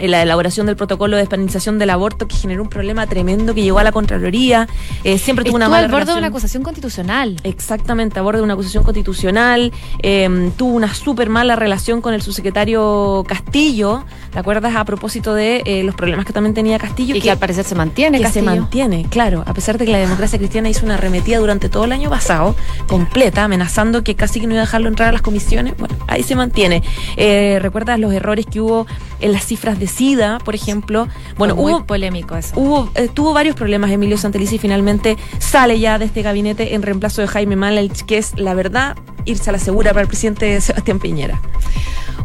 eh, 0.00 0.08
la 0.08 0.22
elaboración 0.22 0.66
del 0.66 0.76
protocolo 0.76 1.16
de 1.16 1.22
despenalización 1.22 1.78
del 1.78 1.90
aborto 1.90 2.26
que 2.26 2.36
generó 2.36 2.62
un 2.62 2.68
problema 2.68 3.06
tremendo 3.06 3.54
que 3.54 3.62
llegó 3.62 3.78
a 3.78 3.84
la 3.84 3.92
Contraloría. 3.92 4.68
Eh, 5.04 5.18
siempre 5.18 5.44
tuvo 5.44 5.56
una 5.56 5.68
mala 5.68 5.86
al 5.86 5.90
borde 5.90 6.12
de 6.12 6.18
una 6.18 6.28
acusación 6.28 6.62
constitucional. 6.62 7.36
Exactamente, 7.44 8.18
a 8.18 8.22
borde 8.22 8.38
de 8.38 8.44
una 8.44 8.54
acusación 8.54 8.84
constitucional. 8.84 9.72
eh, 10.02 10.50
tuvo 10.56 10.74
una 10.74 10.92
súper 10.94 11.28
mala 11.28 11.56
relación 11.56 12.00
con 12.00 12.14
el 12.14 12.22
subsecretario 12.22 13.24
Castillo 13.26 14.04
¿Te 14.32 14.38
acuerdas 14.38 14.76
a 14.76 14.84
propósito 14.84 15.34
de 15.34 15.62
eh, 15.64 15.82
los 15.82 15.96
problemas 15.96 16.24
que 16.24 16.32
también 16.32 16.54
tenía 16.54 16.78
Castillo? 16.78 17.16
Y 17.16 17.20
que, 17.20 17.32
al 17.32 17.38
parecer 17.38 17.64
se 17.64 17.74
mantiene, 17.74 18.18
que 18.18 18.24
Castillo. 18.24 18.50
se 18.52 18.60
mantiene, 18.60 19.06
claro, 19.10 19.42
a 19.44 19.52
pesar 19.54 19.76
de 19.76 19.86
que 19.86 19.90
la 19.90 19.98
democracia 19.98 20.38
cristiana 20.38 20.68
hizo 20.68 20.84
una 20.84 20.94
arremetida 20.94 21.38
durante 21.38 21.68
todo 21.68 21.84
el 21.84 21.92
año 21.92 22.08
pasado, 22.10 22.54
completa, 22.86 23.42
amenazando 23.42 24.04
que 24.04 24.14
casi 24.14 24.40
que 24.40 24.46
no 24.46 24.54
iba 24.54 24.62
a 24.62 24.66
dejarlo 24.66 24.88
entrar 24.88 25.08
a 25.08 25.12
las 25.12 25.22
comisiones. 25.22 25.76
Bueno, 25.76 25.96
ahí 26.06 26.22
se 26.22 26.36
mantiene. 26.36 26.82
¿Recuerdas 27.16 27.98
los 27.98 28.12
errores 28.12 28.46
que 28.46 28.60
hubo 28.60 28.86
en 29.20 29.32
las 29.32 29.44
cifras 29.44 29.78
de 29.78 29.88
SIDA, 29.90 30.38
por 30.38 30.54
ejemplo? 30.54 31.08
Bueno, 31.36 31.56
muy 31.56 31.72
hubo 31.72 31.84
polémico 31.84 32.36
eso. 32.36 32.58
Hubo, 32.58 32.90
eh, 32.94 33.08
tuvo 33.12 33.32
varios 33.32 33.56
problemas 33.56 33.90
Emilio 33.90 34.16
Santelici 34.16 34.56
y 34.56 34.58
finalmente 34.58 35.16
sale 35.38 35.78
ya 35.78 35.98
de 35.98 36.06
este 36.06 36.22
gabinete 36.22 36.74
en 36.74 36.82
reemplazo 36.82 37.20
de 37.20 37.28
Jaime 37.28 37.56
Malich, 37.56 38.04
que 38.04 38.18
es, 38.18 38.38
la 38.38 38.54
verdad, 38.54 38.96
irse 39.24 39.50
a 39.50 39.52
la 39.52 39.58
segura 39.58 39.90
para 39.90 40.02
el 40.02 40.08
presidente 40.08 40.60
Sebastián 40.60 40.98
Piñera. 40.98 41.40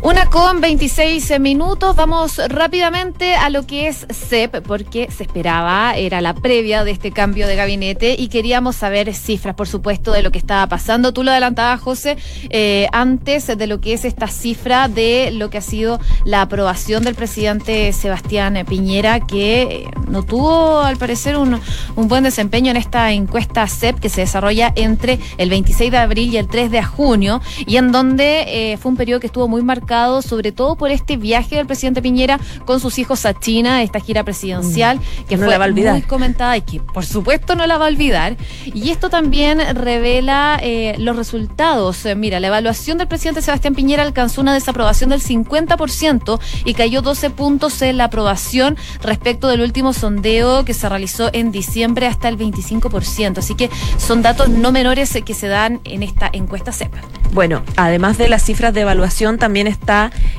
Una 0.05 0.27
con 0.27 0.61
26 0.61 1.39
minutos. 1.39 1.95
Vamos 1.95 2.39
rápidamente 2.47 3.33
a 3.33 3.49
lo 3.49 3.65
que 3.65 3.87
es 3.87 4.05
CEP, 4.07 4.61
porque 4.61 5.09
se 5.09 5.23
esperaba, 5.23 5.95
era 5.95 6.21
la 6.21 6.35
previa 6.35 6.83
de 6.83 6.91
este 6.91 7.11
cambio 7.11 7.47
de 7.47 7.55
gabinete 7.55 8.15
y 8.15 8.27
queríamos 8.27 8.75
saber 8.75 9.15
cifras, 9.15 9.55
por 9.55 9.67
supuesto, 9.67 10.11
de 10.11 10.21
lo 10.21 10.29
que 10.29 10.37
estaba 10.37 10.67
pasando. 10.67 11.11
Tú 11.11 11.23
lo 11.23 11.31
adelantabas, 11.31 11.81
José, 11.81 12.17
eh, 12.51 12.87
antes 12.91 13.47
de 13.47 13.65
lo 13.65 13.81
que 13.81 13.93
es 13.93 14.05
esta 14.05 14.27
cifra 14.27 14.89
de 14.89 15.31
lo 15.31 15.49
que 15.49 15.57
ha 15.57 15.61
sido 15.61 15.99
la 16.23 16.43
aprobación 16.43 17.03
del 17.03 17.15
presidente 17.15 17.91
Sebastián 17.91 18.63
Piñera, 18.69 19.21
que 19.21 19.61
eh, 19.63 19.87
no 20.07 20.21
tuvo, 20.21 20.81
al 20.81 20.97
parecer, 20.97 21.35
un, 21.35 21.59
un 21.95 22.07
buen 22.07 22.23
desempeño 22.23 22.69
en 22.69 22.77
esta 22.77 23.11
encuesta 23.11 23.67
CEP 23.67 23.99
que 23.99 24.09
se 24.09 24.21
desarrolla 24.21 24.71
entre 24.75 25.17
el 25.39 25.49
26 25.49 25.89
de 25.89 25.97
abril 25.97 26.31
y 26.31 26.37
el 26.37 26.47
3 26.47 26.69
de 26.69 26.83
junio, 26.83 27.41
y 27.65 27.77
en 27.77 27.91
donde 27.91 28.43
eh, 28.73 28.77
fue 28.77 28.91
un 28.91 28.97
periodo 28.97 29.19
que 29.19 29.25
estuvo 29.25 29.47
muy 29.47 29.63
marcado 29.63 29.94
sobre 30.21 30.51
todo 30.51 30.75
por 30.75 30.91
este 30.91 31.15
viaje 31.15 31.55
del 31.55 31.65
presidente 31.65 32.01
Piñera 32.01 32.39
con 32.65 32.79
sus 32.79 32.99
hijos 32.99 33.25
a 33.25 33.33
China, 33.33 33.81
esta 33.81 33.99
gira 33.99 34.23
presidencial, 34.23 34.99
que 35.29 35.37
No 35.37 35.45
fue 35.45 35.57
la 35.57 35.91
muy 35.91 36.01
comentada 36.01 36.57
y 36.57 36.61
que 36.61 36.79
por 36.79 37.05
supuesto 37.05 37.55
no 37.55 37.65
la 37.65 37.77
va 37.77 37.85
a 37.85 37.87
olvidar. 37.87 38.35
Y 38.65 38.89
esto 38.89 39.09
también 39.09 39.59
revela 39.75 40.59
eh, 40.61 40.95
los 40.97 41.15
resultados. 41.15 42.05
Eh, 42.05 42.15
mira, 42.15 42.39
la 42.39 42.47
evaluación 42.47 42.97
del 42.97 43.07
presidente 43.07 43.41
Sebastián 43.41 43.73
Piñera 43.73 44.03
alcanzó 44.03 44.41
una 44.41 44.53
desaprobación 44.53 45.11
del 45.11 45.21
50% 45.21 46.39
y 46.65 46.73
cayó 46.73 47.01
12 47.01 47.29
puntos 47.29 47.81
en 47.81 47.97
la 47.97 48.05
aprobación 48.05 48.77
respecto 49.01 49.47
del 49.47 49.61
último 49.61 49.93
sondeo 49.93 50.65
que 50.65 50.73
se 50.73 50.89
realizó 50.89 51.29
en 51.31 51.51
diciembre 51.51 52.07
hasta 52.07 52.27
el 52.27 52.37
25%. 52.37 53.37
Así 53.37 53.55
que 53.55 53.69
son 53.97 54.21
datos 54.21 54.49
no 54.49 54.71
menores 54.73 55.17
que 55.25 55.33
se 55.33 55.47
dan 55.47 55.79
en 55.85 56.03
esta 56.03 56.29
encuesta 56.33 56.71
CEPA. 56.71 56.99
Bueno, 57.31 57.63
además 57.75 58.17
de 58.17 58.29
las 58.29 58.43
cifras 58.43 58.73
de 58.73 58.81
evaluación, 58.81 59.37
también 59.37 59.67
está 59.67 59.74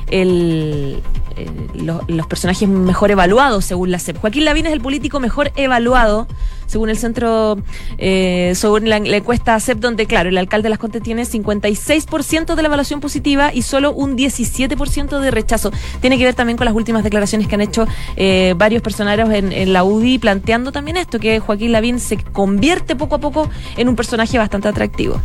el, 0.09 1.01
el- 1.35 1.85
lo- 1.85 2.01
los 2.07 2.27
personajes 2.27 2.67
mejor 2.67 3.11
evaluados 3.11 3.65
según 3.65 3.91
la 3.91 3.99
CEP. 3.99 4.17
Joaquín 4.19 4.45
Lavín 4.45 4.65
es 4.65 4.73
el 4.73 4.81
político 4.81 5.19
mejor 5.19 5.51
evaluado 5.55 6.27
según 6.67 6.89
el 6.89 6.97
centro, 6.97 7.57
eh, 7.97 8.53
según 8.55 8.87
la, 8.89 8.97
encuesta 8.97 9.59
CEP, 9.59 9.79
donde, 9.79 10.05
claro, 10.05 10.29
el 10.29 10.37
alcalde 10.37 10.67
de 10.67 10.69
Las 10.69 10.79
Condes 10.79 11.01
tiene 11.01 11.23
56% 11.23 12.55
de 12.55 12.61
la 12.61 12.67
evaluación 12.67 12.99
positiva 12.99 13.53
y 13.53 13.63
solo 13.63 13.91
un 13.91 14.15
17% 14.15 15.19
de 15.19 15.31
rechazo. 15.31 15.71
Tiene 16.01 16.17
que 16.17 16.25
ver 16.25 16.35
también 16.35 16.57
con 16.57 16.65
las 16.65 16.75
últimas 16.75 17.03
declaraciones 17.03 17.47
que 17.47 17.55
han 17.55 17.61
hecho 17.61 17.87
eh, 18.15 18.53
varios 18.57 18.81
personajes 18.81 19.07
en, 19.29 19.51
en 19.51 19.73
la 19.73 19.83
UDI, 19.83 20.19
planteando 20.19 20.71
también 20.71 20.97
esto, 20.97 21.19
que 21.19 21.39
Joaquín 21.39 21.71
Lavín 21.71 21.99
se 21.99 22.17
convierte 22.17 22.95
poco 22.95 23.15
a 23.15 23.19
poco 23.19 23.49
en 23.77 23.89
un 23.89 23.95
personaje 23.95 24.37
bastante 24.37 24.67
atractivo. 24.67 25.21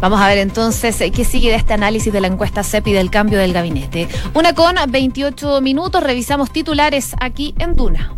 Vamos 0.00 0.20
a 0.20 0.28
ver 0.28 0.38
entonces 0.38 1.00
eh, 1.00 1.10
qué 1.10 1.24
sigue 1.24 1.50
de 1.50 1.56
este 1.56 1.72
análisis 1.72 2.12
de 2.12 2.20
la 2.20 2.28
encuesta 2.28 2.62
CEP 2.62 2.88
y 2.88 2.92
del 2.92 3.10
cambio 3.10 3.38
del 3.38 3.52
gabinete. 3.52 4.08
Una 4.34 4.54
con 4.54 4.76
28 4.88 5.60
minutos, 5.60 6.02
revisamos 6.02 6.50
titulares 6.50 7.14
aquí 7.20 7.54
en 7.58 7.74
Duna. 7.74 8.14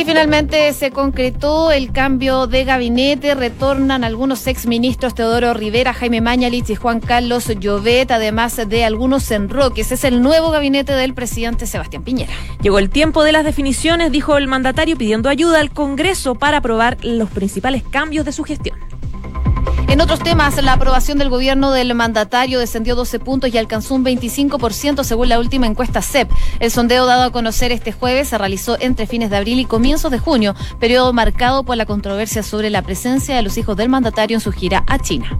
Y 0.00 0.04
finalmente 0.06 0.72
se 0.72 0.92
concretó 0.92 1.70
el 1.70 1.92
cambio 1.92 2.46
de 2.46 2.64
gabinete. 2.64 3.34
Retornan 3.34 4.02
algunos 4.02 4.46
exministros 4.46 5.14
Teodoro 5.14 5.52
Rivera, 5.52 5.92
Jaime 5.92 6.22
Mañalich 6.22 6.70
y 6.70 6.74
Juan 6.74 7.00
Carlos 7.00 7.48
Llovet, 7.48 8.10
además 8.10 8.56
de 8.66 8.84
algunos 8.86 9.30
enroques. 9.30 9.92
Es 9.92 10.04
el 10.04 10.22
nuevo 10.22 10.50
gabinete 10.52 10.94
del 10.94 11.12
presidente 11.12 11.66
Sebastián 11.66 12.02
Piñera. 12.02 12.32
Llegó 12.62 12.78
el 12.78 12.88
tiempo 12.88 13.24
de 13.24 13.32
las 13.32 13.44
definiciones, 13.44 14.10
dijo 14.10 14.38
el 14.38 14.48
mandatario, 14.48 14.96
pidiendo 14.96 15.28
ayuda 15.28 15.60
al 15.60 15.70
Congreso 15.70 16.34
para 16.34 16.56
aprobar 16.56 16.96
los 17.02 17.28
principales 17.28 17.82
cambios 17.82 18.24
de 18.24 18.32
su 18.32 18.42
gestión. 18.42 18.78
En 19.90 20.00
otros 20.00 20.20
temas, 20.20 20.62
la 20.62 20.74
aprobación 20.74 21.18
del 21.18 21.30
gobierno 21.30 21.72
del 21.72 21.96
mandatario 21.96 22.60
descendió 22.60 22.94
12 22.94 23.18
puntos 23.18 23.52
y 23.52 23.58
alcanzó 23.58 23.96
un 23.96 24.04
25% 24.04 25.02
según 25.02 25.28
la 25.28 25.40
última 25.40 25.66
encuesta 25.66 26.00
CEP. 26.00 26.30
El 26.60 26.70
sondeo 26.70 27.06
dado 27.06 27.24
a 27.24 27.32
conocer 27.32 27.72
este 27.72 27.90
jueves 27.90 28.28
se 28.28 28.38
realizó 28.38 28.76
entre 28.78 29.08
fines 29.08 29.30
de 29.30 29.38
abril 29.38 29.58
y 29.58 29.64
comienzos 29.64 30.12
de 30.12 30.20
junio, 30.20 30.54
periodo 30.78 31.12
marcado 31.12 31.64
por 31.64 31.76
la 31.76 31.86
controversia 31.86 32.44
sobre 32.44 32.70
la 32.70 32.82
presencia 32.82 33.34
de 33.34 33.42
los 33.42 33.58
hijos 33.58 33.76
del 33.76 33.88
mandatario 33.88 34.36
en 34.36 34.40
su 34.40 34.52
gira 34.52 34.84
a 34.86 35.00
China. 35.00 35.36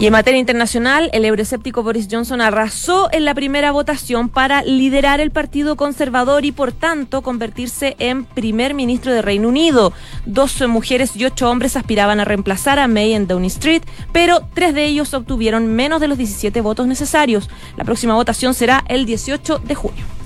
Y 0.00 0.06
en 0.06 0.12
materia 0.12 0.38
internacional, 0.38 1.10
el 1.12 1.24
euroescéptico 1.24 1.82
Boris 1.82 2.06
Johnson 2.08 2.40
arrasó 2.40 3.08
en 3.10 3.24
la 3.24 3.34
primera 3.34 3.72
votación 3.72 4.28
para 4.28 4.62
liderar 4.62 5.20
el 5.20 5.32
Partido 5.32 5.74
Conservador 5.74 6.44
y, 6.44 6.52
por 6.52 6.70
tanto, 6.70 7.22
convertirse 7.22 7.96
en 7.98 8.24
primer 8.24 8.74
ministro 8.74 9.12
de 9.12 9.22
Reino 9.22 9.48
Unido. 9.48 9.92
Dos 10.24 10.62
mujeres 10.68 11.16
y 11.16 11.24
ocho 11.24 11.50
hombres 11.50 11.76
aspiraban 11.76 12.20
a 12.20 12.24
reemplazar 12.24 12.78
a 12.78 12.86
May 12.86 13.12
en 13.12 13.26
Downing 13.26 13.48
Street, 13.48 13.82
pero 14.12 14.46
tres 14.54 14.72
de 14.72 14.86
ellos 14.86 15.14
obtuvieron 15.14 15.66
menos 15.66 16.00
de 16.00 16.06
los 16.06 16.16
17 16.16 16.60
votos 16.60 16.86
necesarios. 16.86 17.50
La 17.76 17.82
próxima 17.82 18.14
votación 18.14 18.54
será 18.54 18.84
el 18.86 19.04
18 19.04 19.58
de 19.58 19.74
junio. 19.74 20.17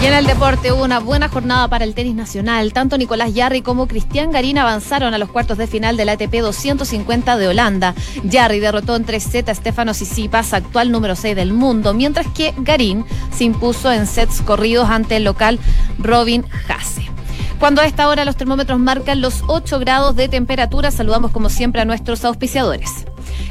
Y 0.00 0.06
en 0.06 0.14
el 0.14 0.26
deporte 0.26 0.70
hubo 0.70 0.84
una 0.84 1.00
buena 1.00 1.28
jornada 1.28 1.66
para 1.66 1.84
el 1.84 1.92
tenis 1.92 2.14
nacional. 2.14 2.72
Tanto 2.72 2.96
Nicolás 2.96 3.34
Yarri 3.34 3.62
como 3.62 3.88
Cristian 3.88 4.30
Garín 4.30 4.56
avanzaron 4.56 5.12
a 5.12 5.18
los 5.18 5.28
cuartos 5.28 5.58
de 5.58 5.66
final 5.66 5.96
del 5.96 6.08
ATP 6.08 6.34
250 6.34 7.36
de 7.36 7.48
Holanda. 7.48 7.96
Yarri 8.22 8.60
derrotó 8.60 8.94
en 8.94 9.04
3 9.04 9.20
sets 9.20 9.48
a 9.48 9.54
Stefano 9.56 9.92
Tsitsipas, 9.92 10.54
actual 10.54 10.92
número 10.92 11.16
6 11.16 11.34
del 11.34 11.52
mundo, 11.52 11.94
mientras 11.94 12.28
que 12.28 12.54
Garín 12.58 13.04
se 13.36 13.42
impuso 13.42 13.90
en 13.90 14.06
sets 14.06 14.40
corridos 14.42 14.88
ante 14.88 15.16
el 15.16 15.24
local 15.24 15.58
Robin 15.98 16.44
Hasse. 16.68 17.10
Cuando 17.58 17.80
a 17.80 17.86
esta 17.86 18.06
hora 18.06 18.24
los 18.24 18.36
termómetros 18.36 18.78
marcan 18.78 19.20
los 19.20 19.42
8 19.48 19.80
grados 19.80 20.14
de 20.14 20.28
temperatura, 20.28 20.92
saludamos 20.92 21.32
como 21.32 21.50
siempre 21.50 21.80
a 21.80 21.84
nuestros 21.84 22.24
auspiciadores. 22.24 23.04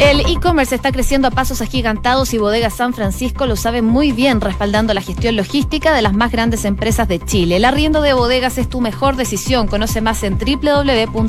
El 0.00 0.20
e-commerce 0.20 0.74
está 0.74 0.92
creciendo 0.92 1.28
a 1.28 1.30
pasos 1.30 1.60
agigantados 1.60 2.32
y 2.32 2.38
Bodega 2.38 2.70
San 2.70 2.94
Francisco 2.94 3.44
lo 3.44 3.54
sabe 3.54 3.82
muy 3.82 4.12
bien, 4.12 4.40
respaldando 4.40 4.94
la 4.94 5.02
gestión 5.02 5.36
logística 5.36 5.92
de 5.94 6.00
las 6.00 6.14
más 6.14 6.32
grandes 6.32 6.64
empresas 6.64 7.06
de 7.06 7.20
Chile. 7.20 7.56
El 7.56 7.66
arriendo 7.66 8.00
de 8.00 8.14
bodegas 8.14 8.56
es 8.56 8.66
tu 8.66 8.80
mejor 8.80 9.16
decisión. 9.16 9.66
Conoce 9.66 10.00
más 10.00 10.22
en 10.22 10.38
www.bsf.cl. 10.38 11.26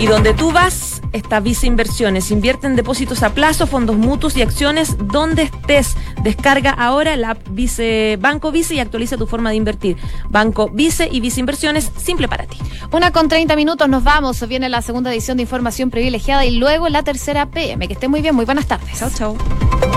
Y 0.00 0.06
donde 0.06 0.34
tú 0.34 0.50
vas, 0.50 0.93
está 1.14 1.40
Visa 1.40 1.66
Inversiones. 1.66 2.30
Invierte 2.30 2.66
en 2.66 2.76
depósitos 2.76 3.22
a 3.22 3.32
plazo, 3.32 3.66
fondos 3.66 3.96
mutuos 3.96 4.36
y 4.36 4.42
acciones 4.42 4.96
donde 4.98 5.44
estés. 5.44 5.96
Descarga 6.22 6.70
ahora 6.70 7.16
la 7.16 7.30
app 7.30 7.38
Vice, 7.50 8.18
Banco 8.20 8.52
Vice 8.52 8.74
y 8.74 8.80
actualiza 8.80 9.16
tu 9.16 9.26
forma 9.26 9.50
de 9.50 9.56
invertir. 9.56 9.96
Banco 10.28 10.68
Vice 10.70 11.08
y 11.10 11.20
Vice 11.20 11.40
Inversiones, 11.40 11.90
simple 11.96 12.28
para 12.28 12.46
ti. 12.46 12.58
Una 12.92 13.12
con 13.12 13.28
30 13.28 13.56
minutos 13.56 13.88
nos 13.88 14.04
vamos. 14.04 14.46
Viene 14.46 14.68
la 14.68 14.82
segunda 14.82 15.12
edición 15.12 15.36
de 15.36 15.44
Información 15.44 15.90
Privilegiada 15.90 16.44
y 16.44 16.58
luego 16.58 16.88
la 16.88 17.02
tercera 17.02 17.46
PM. 17.46 17.86
Que 17.86 17.94
esté 17.94 18.08
muy 18.08 18.20
bien. 18.20 18.34
Muy 18.34 18.44
buenas 18.44 18.66
tardes. 18.66 18.98
Chao, 18.98 19.10
chao. 19.10 19.93